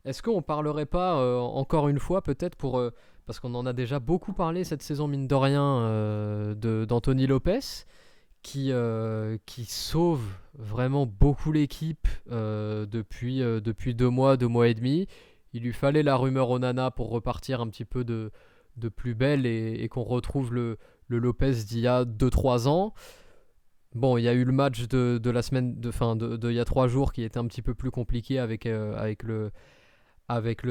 [0.05, 2.82] Est-ce qu'on parlerait pas encore une fois peut-être pour...
[3.26, 7.84] parce qu'on en a déjà beaucoup parlé cette saison mine de rien d'Anthony Lopez
[8.47, 10.22] qui, euh, qui sauve
[10.55, 15.09] vraiment beaucoup l'équipe euh, depuis, euh, depuis deux mois, deux mois et demi.
[15.53, 18.30] Il lui fallait la rumeur Onana pour repartir un petit peu de,
[18.76, 20.78] de plus belle et, qu'on retrouve le,
[21.09, 22.95] le Lopez d'il y a 2-3 ans.
[23.97, 26.57] Bon, il y a eu le match de, la semaine, de fin, de, de, il
[26.57, 29.51] y a 3 jours qui était un petit peu plus compliqué avec, avec, le,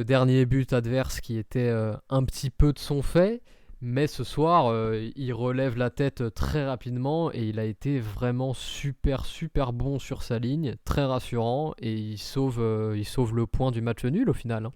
[0.04, 1.74] dernier but adverse qui était
[2.10, 3.42] un petit peu de son fait.
[3.82, 8.54] Mais ce soir, euh, il relève la tête très rapidement et il a été vraiment
[8.54, 13.82] super super bon sur sa ligne, très rassurant et il sauve, euh, le point du
[13.82, 14.66] match nul au final.
[14.66, 14.74] Hein.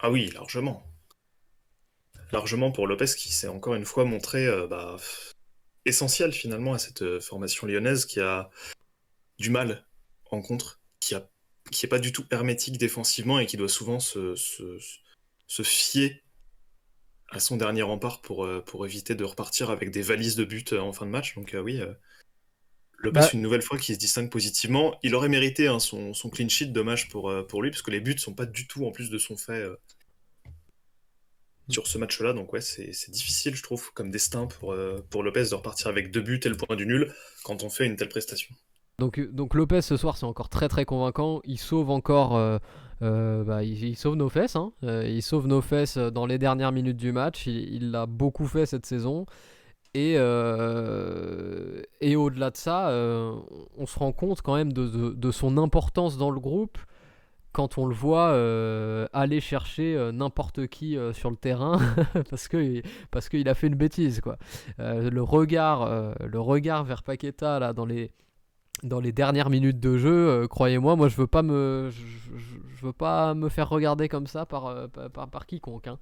[0.00, 0.82] Ah oui, largement.
[2.32, 4.96] Largement pour Lopez qui s'est encore une fois montré euh, bah,
[5.84, 8.50] essentiel finalement à cette formation lyonnaise qui a
[9.38, 9.86] du mal
[10.30, 11.28] en contre, qui a
[11.70, 14.78] qui est pas du tout hermétique défensivement et qui doit souvent se, se,
[15.46, 16.22] se fier
[17.28, 20.72] à son dernier rempart pour, euh, pour éviter de repartir avec des valises de but
[20.72, 21.34] euh, en fin de match.
[21.36, 21.80] Donc euh, oui,
[22.96, 23.28] le bah...
[23.32, 24.98] une nouvelle fois qui se distingue positivement.
[25.02, 28.00] Il aurait mérité hein, son, son, clean sheet, dommage pour, pour lui, parce que les
[28.00, 29.64] buts sont pas du tout en plus de son fait
[31.70, 32.32] sur ce match-là.
[32.32, 34.74] Donc ouais, c'est difficile, je trouve, comme destin pour,
[35.10, 37.12] pour Lopez de repartir avec deux buts et le point du nul
[37.44, 38.54] quand on fait une telle prestation.
[38.98, 41.40] Donc, donc Lopez ce soir c'est encore très très convaincant.
[41.44, 42.60] Il sauve encore
[43.02, 44.56] euh, bah, il, sauve nos fesses.
[44.56, 44.72] Hein.
[44.84, 47.46] Euh, il sauve nos fesses dans les dernières minutes du match.
[47.46, 49.26] Il l'a beaucoup fait cette saison.
[49.94, 52.90] Et, euh, et au-delà de ça,
[53.76, 56.78] on se rend compte quand même de, de, son importance dans le groupe
[57.52, 58.30] quand on le voit
[59.12, 61.78] aller chercher n'importe qui sur le terrain
[62.30, 64.38] parce que parce qu'il a fait une bêtise quoi.
[64.78, 68.12] le regard le regard vers Paqueta là dans les
[68.82, 71.90] dans les dernières minutes de jeu, euh, croyez-moi, moi je veux pas me,
[72.82, 75.86] veux pas me faire regarder comme ça par, euh, par, par, quiconque.
[75.86, 75.98] Hein.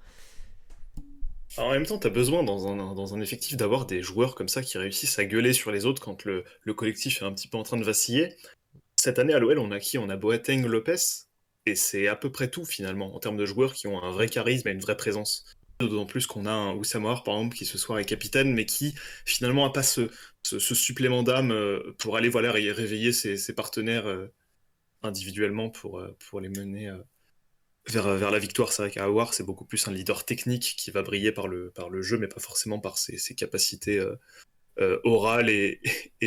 [1.56, 4.48] en même temps, tu as besoin dans un, dans un effectif d'avoir des joueurs comme
[4.48, 7.48] ça qui réussissent à gueuler sur les autres quand le, le collectif est un petit
[7.48, 8.34] peu en train de vaciller.
[8.96, 9.98] Cette année à l'OL, on a qui?
[9.98, 11.27] On a Boateng, Lopez,
[11.74, 14.68] c'est à peu près tout finalement en termes de joueurs qui ont un vrai charisme
[14.68, 15.44] et une vraie présence.
[15.80, 18.96] D'autant plus qu'on a un Oussam par exemple, qui ce soir est capitaine, mais qui
[19.24, 20.08] finalement n'a pas ce,
[20.42, 24.26] supplément d'âme euh, pour aller voilà, réveiller ses, partenaires euh,
[25.02, 26.92] individuellement pour, euh, pour les mener
[27.86, 28.72] vers, la victoire.
[28.72, 32.18] C'est vrai qu'Awar, c'est beaucoup plus un leader technique qui va briller par le, jeu,
[32.18, 34.04] mais pas forcément par ses, capacités
[35.04, 35.80] orales et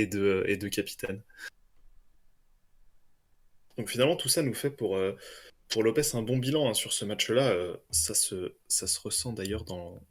[0.08, 1.22] de capitaine.
[3.78, 5.00] Donc finalement, tout ça nous fait pour,
[5.70, 7.56] pour Lopez un bon bilan hein, sur ce match-là.
[7.90, 10.02] ça, se, ça se ressent d'ailleurs dans,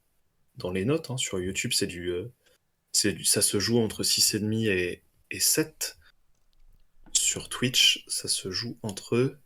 [0.72, 1.10] les notes.
[1.10, 1.16] Hein.
[1.16, 1.88] Sur YouTube, c'est
[3.24, 5.98] ça se joue entre 6,5 et, et 7.
[7.12, 9.36] Sur Twitch, ça se joue entre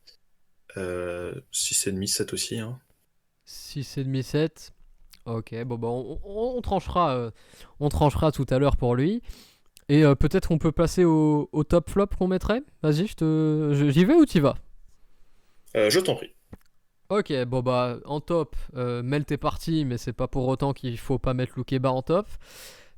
[0.76, 2.58] euh, 6,5, 7 aussi.
[2.58, 2.80] Hein.
[3.46, 4.72] 6,5, 7.
[5.26, 7.30] Ok, bah, on, tranchera, euh,
[7.80, 9.22] on tranchera tout à l'heure pour lui.
[9.88, 12.62] Et euh, peut-être qu'on peut passer au, top flop qu'on mettrait?
[12.82, 14.54] Vas-y, te, j'y vais ou t'y vas?
[15.76, 16.32] Euh, Je t'en prie.
[17.10, 21.18] Ok, bon bah en top, Melt est parti, mais c'est pas pour autant qu'il faut
[21.18, 22.26] pas mettre Lukeba en top.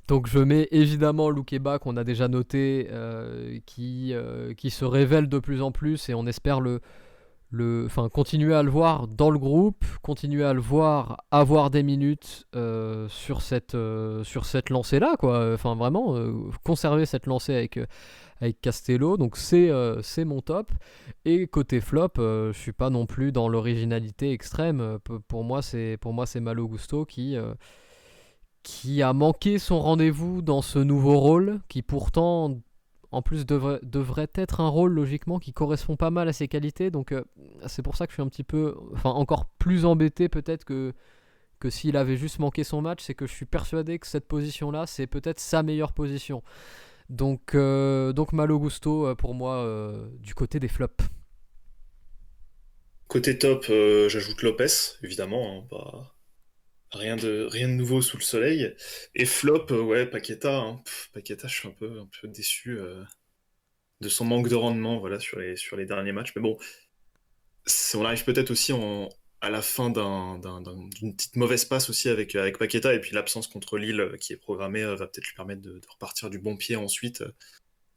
[0.06, 2.88] Donc je mets évidemment Lukeba qu'on a déjà noté,
[3.66, 4.14] qui,
[4.56, 6.80] qui se révèle de plus en plus et on espère le,
[7.86, 12.46] enfin, continuer à le voir dans le groupe, continuer à le voir avoir des minutes
[12.54, 15.52] euh, sur cette, euh, sur cette lancée-là, quoi.
[15.54, 16.32] Enfin, vraiment, euh,
[16.64, 17.78] conserver cette lancée avec,
[18.40, 19.16] avec Castello.
[19.16, 19.70] Donc, c'est
[20.02, 20.70] c'est mon top.
[21.24, 24.98] Et côté flop, je suis pas non plus dans l'originalité extrême.
[25.28, 27.36] pour moi, c'est pour moi c'est Malo Gusto qui
[28.62, 32.58] qui a manqué son rendez-vous dans ce nouveau rôle, qui pourtant
[33.16, 36.90] en plus devrait, être un rôle logiquement qui correspond pas mal à ses qualités.
[36.90, 37.24] Donc euh,
[37.66, 40.92] c'est pour ça que je suis un petit peu, enfin encore plus embêté peut-être que,
[41.70, 43.02] s'il avait juste manqué son match.
[43.02, 46.42] C'est que je suis persuadé que cette position-là, c'est peut-être sa meilleure position.
[47.08, 49.66] Donc, euh, donc Malo Gusto euh, pour moi
[50.20, 51.02] du côté des flops.
[53.08, 53.64] Côté top,
[54.08, 54.66] j'ajoute Lopez,
[55.02, 55.60] évidemment.
[55.60, 56.15] Hein, bah,
[56.96, 58.74] Rien de, rien de nouveau sous le soleil.
[59.14, 60.56] Et flop, euh, ouais, Paqueta.
[60.56, 60.82] Hein.
[61.12, 61.90] Paqueta, je suis un peu,
[62.24, 63.02] déçu euh,
[64.00, 66.32] de son manque de rendement sur, les, derniers matchs.
[66.36, 66.58] Mais bon,
[67.94, 68.72] on arrive peut-être aussi
[69.40, 72.94] à la fin d'une petite mauvaise passe aussi avec, avec Paqueta.
[72.94, 76.30] Et puis l'absence contre Lille euh, qui est programmée va peut-être lui permettre de, repartir
[76.30, 77.22] du bon pied ensuite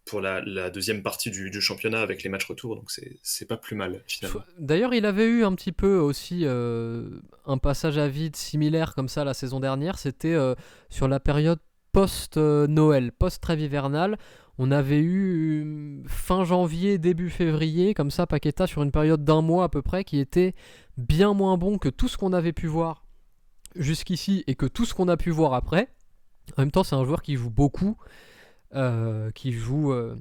[0.09, 2.91] pour la, deuxième partie du, championnat avec les matchs retour, donc
[3.21, 4.41] c'est pas plus mal finalement.
[4.57, 9.07] D'ailleurs, il avait eu un petit peu aussi euh, un passage à vide similaire comme
[9.07, 10.55] ça la saison dernière, c'était euh,
[10.89, 11.59] sur la période
[11.91, 14.17] post-Noël, post-trêve hivernale.
[14.57, 19.65] On avait eu fin janvier, début février, comme ça, Paqueta sur une période d'un mois
[19.65, 20.53] à peu près, qui était
[20.97, 23.05] bien moins bon que tout ce qu'on avait pu voir
[23.75, 25.87] jusqu'ici et que tout ce qu'on a pu voir après.
[26.57, 28.28] En même temps, c'est un joueur qui joue beaucoup euh,
[29.33, 30.15] qui joue euh,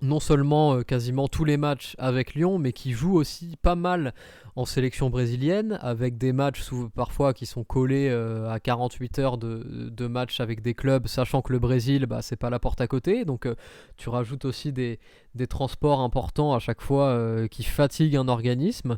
[0.00, 4.14] non seulement euh, quasiment tous les matchs avec Lyon, mais qui joue aussi pas mal
[4.56, 6.62] en sélection brésilienne, avec des matchs
[6.94, 11.52] parfois qui sont collés à 48 heures de, de matchs avec des clubs, sachant que
[11.52, 13.24] le Brésil, bah, c'est pas la porte à côté.
[13.24, 13.48] Donc
[13.96, 15.00] tu rajoutes aussi des,
[15.34, 17.18] des, transports importants à chaque fois
[17.50, 18.96] qui fatiguent un organisme.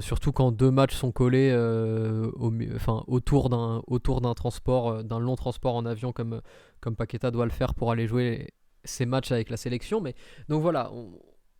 [0.00, 1.52] Surtout quand deux matchs sont collés
[2.74, 6.40] enfin, autour d'un transport, d'un long transport en avion comme,
[6.96, 8.48] Paqueta doit le faire pour aller jouer
[8.84, 10.00] ses matchs avec la sélection.
[10.00, 10.14] Mais
[10.48, 10.90] donc voilà,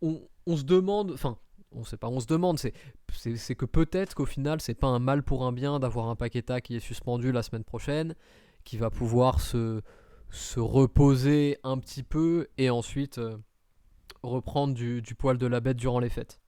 [0.01, 1.37] on, se demande, enfin,
[1.71, 5.23] on sait pas, on se demande, c'est, que peut-être qu'au final, c'est pas un mal
[5.23, 8.15] pour un bien d'avoir un Paqueta qui est suspendu la semaine prochaine,
[8.63, 9.81] qui va pouvoir se,
[10.29, 13.37] se reposer un petit peu et ensuite euh,
[14.23, 16.39] reprendre du, poil de la bête durant les fêtes.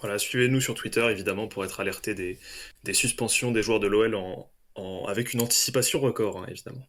[0.00, 4.48] Voilà, suivez-nous sur Twitter évidemment pour être alerté des, suspensions des joueurs de l'OL en,
[5.06, 6.86] avec une anticipation record, hein, évidemment.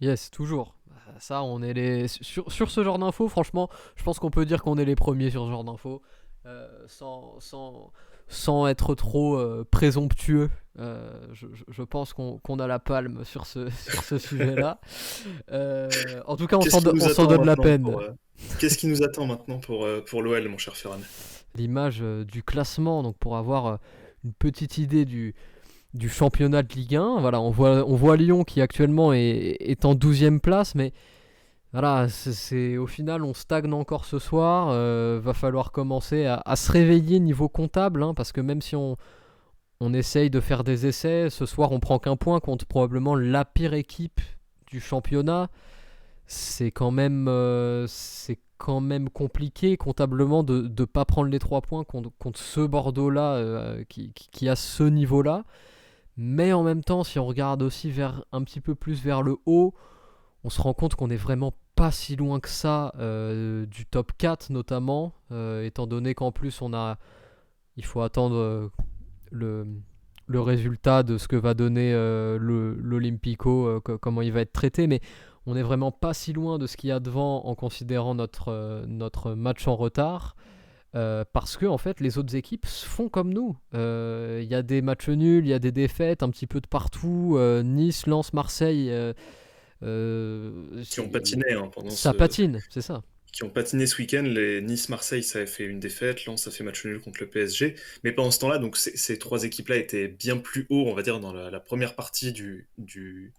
[0.00, 0.74] Yes, toujours.
[0.88, 2.08] Bah, ça, on est les.
[2.08, 5.30] Sur, sur ce genre d'infos, franchement, je pense qu'on peut dire qu'on est les premiers
[5.30, 6.02] sur ce genre d'infos.
[6.46, 7.92] Euh, sans, sans,
[8.28, 13.68] sans, être trop euh, présomptueux, euh, je, je, pense qu'on a la palme sur ce,
[13.88, 14.80] sur ce sujet-là.
[16.26, 16.80] en tout cas, on s'en
[17.26, 17.86] donne la peine.
[18.58, 21.00] Qu'est-ce qui nous attend maintenant pour, pour l'OL, mon cher Ferran?
[21.58, 23.78] L'image du classement, donc pour avoir
[24.24, 25.34] une petite idée du,
[25.94, 27.20] du championnat de Ligue 1.
[27.20, 30.92] Voilà, on voit, on voit Lyon qui actuellement est, est en 12e place, mais
[31.72, 34.68] voilà, c'est au final on stagne encore ce soir.
[34.70, 38.96] Euh, va falloir commencer à, se réveiller niveau comptable, hein, parce que même si on,
[39.80, 43.44] on essaye de faire des essais, ce soir on prend qu'un point contre probablement la
[43.44, 44.20] pire équipe
[44.66, 45.48] du championnat.
[46.26, 47.86] C'est quand même, euh,
[48.58, 53.84] quand même compliqué comptablement de ne pas prendre les trois points contre, ce Bordeaux-là euh,
[53.88, 55.44] qui, a ce niveau-là.
[56.16, 59.36] Mais en même temps, si on regarde aussi vers, un petit peu plus vers le
[59.46, 59.72] haut,
[60.42, 64.12] on se rend compte qu'on n'est vraiment pas si loin que ça euh, du top
[64.18, 66.98] 4 notamment, euh, étant donné qu'en plus on a,
[67.76, 68.70] il faut attendre
[69.30, 69.66] le,
[70.26, 71.92] le, résultat de ce que va donner
[72.40, 75.00] l'Olympico, comment il va être traité, mais
[75.48, 78.84] on n'est vraiment pas si loin de ce qu'il y a devant en considérant notre,
[78.86, 80.36] notre match en retard.
[80.92, 83.56] parce que en fait les autres équipes font comme nous.
[83.72, 86.66] Il y a des matchs nuls, il y a des défaites un petit peu de
[86.66, 87.38] partout.
[87.64, 88.92] nice, Lens, Marseille.
[89.80, 94.22] qui ont patiné hein, pendant Ça patine, c'est ça qui ont patiné ce week-end.
[94.22, 96.24] Les Nice-Marseille, ça a fait une défaite.
[96.24, 97.74] Lens, ça fait match nul contre le PSG.
[98.02, 101.20] Mais pendant ce temps-là, donc ces, trois équipes-là étaient bien plus haut, on va dire,
[101.20, 103.32] dans la, première partie du, du,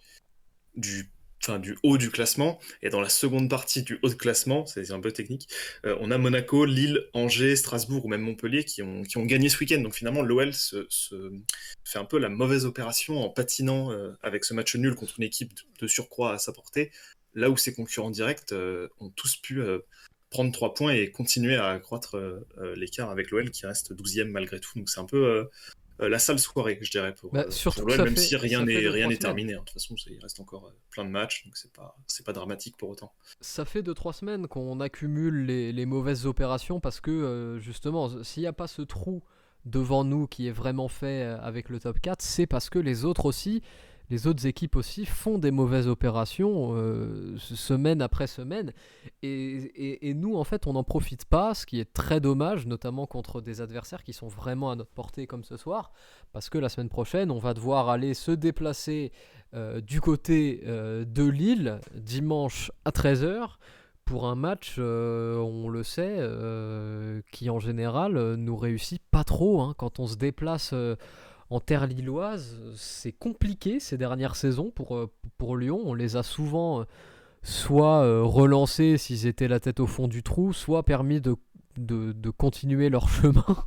[0.76, 1.10] du,
[1.42, 2.60] enfin, du haut du classement.
[2.82, 5.48] Et dans la seconde partie du haut de classement, c'est un peu technique,
[5.86, 9.82] euh, on a Monaco, Lille, Angers, Strasbourg ou même Montpellier qui ont, gagné ce week-end.
[9.82, 10.88] Donc finalement, l'OL se,
[11.84, 15.26] fait un peu la mauvaise opération en patinant euh, avec ce match nul contre une
[15.26, 16.92] équipe de surcroît à sa portée
[17.36, 19.62] là où ses concurrents directs euh, ont tous pu
[20.32, 22.18] prendre 3 points et continuer à accroître
[22.76, 24.72] l'écart avec l'OL qui reste 12e malgré tout.
[24.78, 25.48] Donc c'est un peu
[26.00, 27.46] la sale soirée, je dirais, pour, bah,
[27.78, 29.54] l'OL, même si rien n'est rien n'est terminé.
[29.54, 29.60] Hein.
[29.60, 32.78] De toute façon, il reste encore plein de matchs, donc c'est pas c'est pas dramatique
[32.78, 33.12] pour autant.
[33.42, 38.48] Ça fait 2-3 semaines qu'on accumule les, les, mauvaises opérations parce que justement, s'il n'y
[38.48, 39.24] a pas ce trou
[39.66, 43.26] devant nous qui est vraiment fait avec le top 4, c'est parce que les autres
[43.26, 43.62] aussi
[44.10, 48.74] les autres équipes aussi font des mauvaises opérations euh, semaine après semaine.
[49.22, 53.42] Et, nous, en fait, on n'en profite pas, ce qui est très dommage, notamment contre
[53.42, 55.92] des adversaires qui sont vraiment à notre portée comme ce soir,
[56.32, 59.12] parce que la semaine prochaine, on va devoir aller se déplacer
[59.54, 63.58] euh, du côté euh, de Lille dimanche à 13h
[64.06, 66.18] pour un match, on le sait,
[67.32, 70.74] qui en général nous réussit pas trop hein, quand on se déplace
[71.50, 75.10] en terre lilloise, c'est compliqué ces dernières saisons pour, euh,
[75.58, 75.82] Lyon.
[75.84, 76.84] On les a souvent euh,
[77.42, 81.36] soit euh, relancés s'ils étaient la tête au fond du trou, soit permis de,
[82.38, 83.66] continuer leur chemin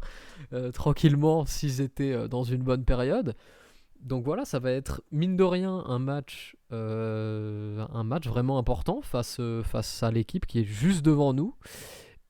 [0.75, 3.35] tranquillement s'ils étaient dans une bonne période.
[4.01, 10.45] Donc voilà, ça va être mine de rien un match, vraiment important face à l'équipe
[10.47, 11.55] qui est juste devant nous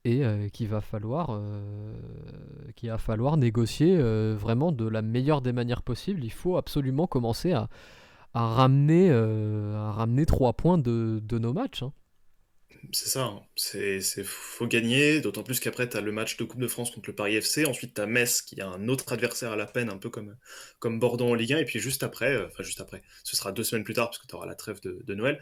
[0.05, 1.93] et euh, qu'il va falloir euh,
[2.83, 6.23] va falloir négocier euh, vraiment de la meilleure des manières possibles.
[6.23, 7.69] Il faut absolument commencer à,
[8.33, 11.83] ramener à ramener trois points de, nos matchs.
[11.83, 11.93] Hein.
[12.91, 13.41] C'est ça, hein.
[13.55, 17.09] c'est faut gagner, d'autant plus qu'après tu as le match de Coupe de France contre
[17.09, 19.89] le Paris FC, ensuite tu as Metz qui a un autre adversaire à la peine,
[19.89, 20.35] un peu comme,
[20.79, 23.63] comme Bordeaux en Ligue 1, et puis juste après, enfin juste après, ce sera deux
[23.63, 25.39] semaines plus tard parce que tu auras la trêve de Noël,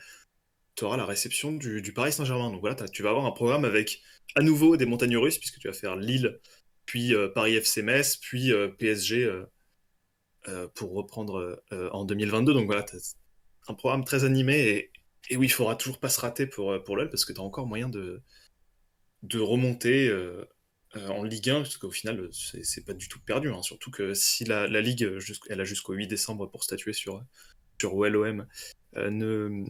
[0.75, 2.49] tu auras la réception du, Paris Saint-Germain.
[2.49, 4.01] Donc voilà, tu vas avoir un programme avec
[4.35, 6.39] à nouveau des montagnes russes, puisque tu vas faire Lille,
[6.85, 9.29] puis euh, Paris FC Metz, puis euh, PSG
[10.47, 11.61] euh, pour reprendre
[11.91, 12.53] en 2022.
[12.53, 12.97] Donc voilà, tu
[13.67, 14.91] un programme très animé et,
[15.29, 17.67] et, oui, il faudra toujours pas se rater pour, pour parce que tu as encore
[17.67, 18.23] moyen de,
[19.21, 20.11] de remonter
[20.95, 23.49] en Ligue 1, parce qu'au final, c'est pas du tout perdu.
[23.49, 23.61] Hein.
[23.61, 25.07] Surtout que si la, la Ligue,
[25.49, 27.23] elle a jusqu'au 8 décembre pour statuer sur,
[27.79, 28.47] sur OLOM,
[28.95, 29.63] ne,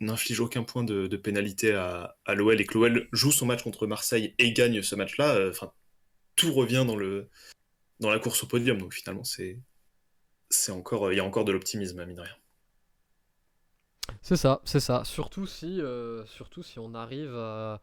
[0.00, 4.34] n'inflige aucun point de, pénalité à, l'OL et que l'OL joue son match contre Marseille
[4.38, 5.52] et gagne ce match-là, euh,
[6.36, 7.28] tout revient dans, le,
[8.00, 8.78] dans la course au podium.
[8.78, 9.58] Donc finalement, c'est,
[10.70, 12.36] encore, il y a encore de l'optimisme, à mine de rien.
[14.20, 15.02] C'est ça, c'est ça.
[15.04, 17.80] Surtout si, euh, surtout si on arrive à,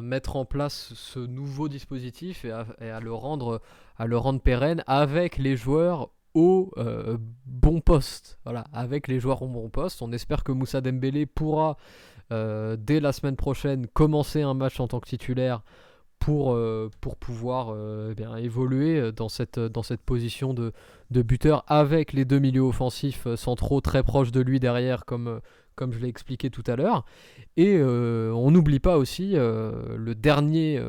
[0.00, 3.60] mettre en place ce nouveau dispositif et à, le rendre,
[3.98, 7.16] à le rendre pérenne avec les joueurs au euh,
[7.46, 8.38] bon poste.
[8.44, 10.02] Voilà, avec les joueurs au bon poste.
[10.02, 11.76] On espère que Moussa Dembélé pourra,
[12.32, 15.62] euh, dès la semaine prochaine, commencer un match en tant que titulaire
[16.18, 17.74] pour, euh, pour pouvoir
[18.10, 20.72] eh bien, évoluer dans cette, dans cette position de,
[21.10, 25.40] de, buteur avec les deux milieux offensifs centraux très proches de lui derrière, comme,
[25.76, 27.06] comme je l'ai expliqué tout à l'heure.
[27.56, 30.82] Et on n'oublie pas aussi le dernier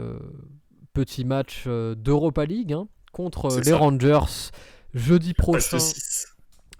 [0.93, 4.51] petit match d'Europa League hein, contre les Rangers
[4.93, 5.77] jeudi prochain.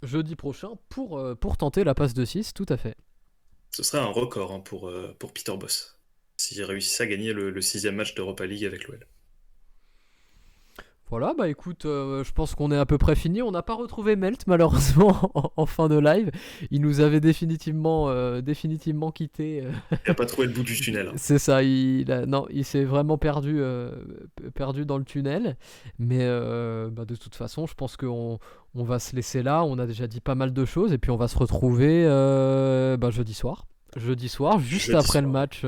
[0.04, 2.96] Jeudi prochain pour, pour tenter la passe de 6, tout à fait.
[3.72, 5.98] Ce serait un record hein, pour, euh, pour Peter Boss,
[6.38, 9.08] s'il réussissait à gagner le, le sixième match d'Europa League avec l'OL.
[11.12, 13.42] Voilà, bah écoute, euh, je pense qu'on est à peu près fini.
[13.42, 16.32] On n'a pas retrouvé Melt malheureusement en, fin de live.
[16.72, 19.62] Il nous avait définitivement, euh, définitivement quitté.
[19.62, 19.72] Euh.
[19.92, 21.10] Il n'a pas trouvé le bout du tunnel.
[21.10, 21.14] Hein.
[21.18, 23.62] C'est ça, il, non, il s'est vraiment perdu,
[24.56, 25.58] perdu dans le tunnel.
[26.00, 26.26] Mais
[26.90, 28.40] bah, de toute façon, je pense qu'on
[28.74, 29.66] on va se laisser là.
[29.66, 32.06] On a déjà dit pas mal de choses et puis on va se retrouver
[32.98, 33.66] bah, jeudi soir.
[33.98, 35.66] Jeudi soir, juste après le match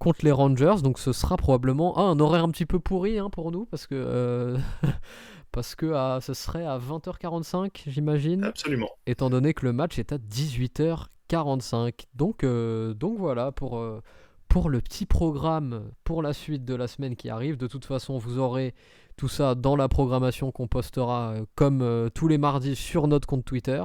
[0.00, 0.76] contre les Rangers.
[0.82, 3.86] Donc ce sera probablement ah, un horaire un petit peu pourri hein, pour nous parce
[3.86, 4.58] que euh,
[5.52, 8.42] parce que ah, ce serait à 20h45 j'imagine.
[8.42, 8.90] Absolument.
[9.06, 12.06] Étant donné que le match est à 18h45.
[12.14, 14.02] Donc euh, donc voilà pour euh,
[14.48, 17.56] pour le petit programme pour la suite de la semaine qui arrive.
[17.56, 18.74] De toute façon, vous aurez
[19.16, 23.84] tout ça dans la programmation qu'on postera comme tous les mardis sur notre compte Twitter.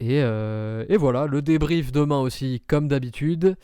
[0.00, 3.56] Et, et, voilà, le débrief demain aussi, comme d'habitude.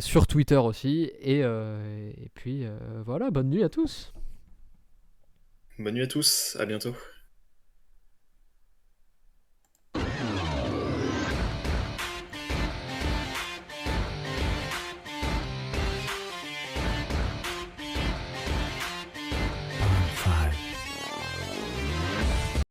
[0.00, 1.10] Sur Twitter aussi.
[1.20, 2.66] Et, et puis
[3.04, 4.12] voilà, bonne nuit à tous.
[5.78, 6.94] Bonne nuit à tous, à bientôt.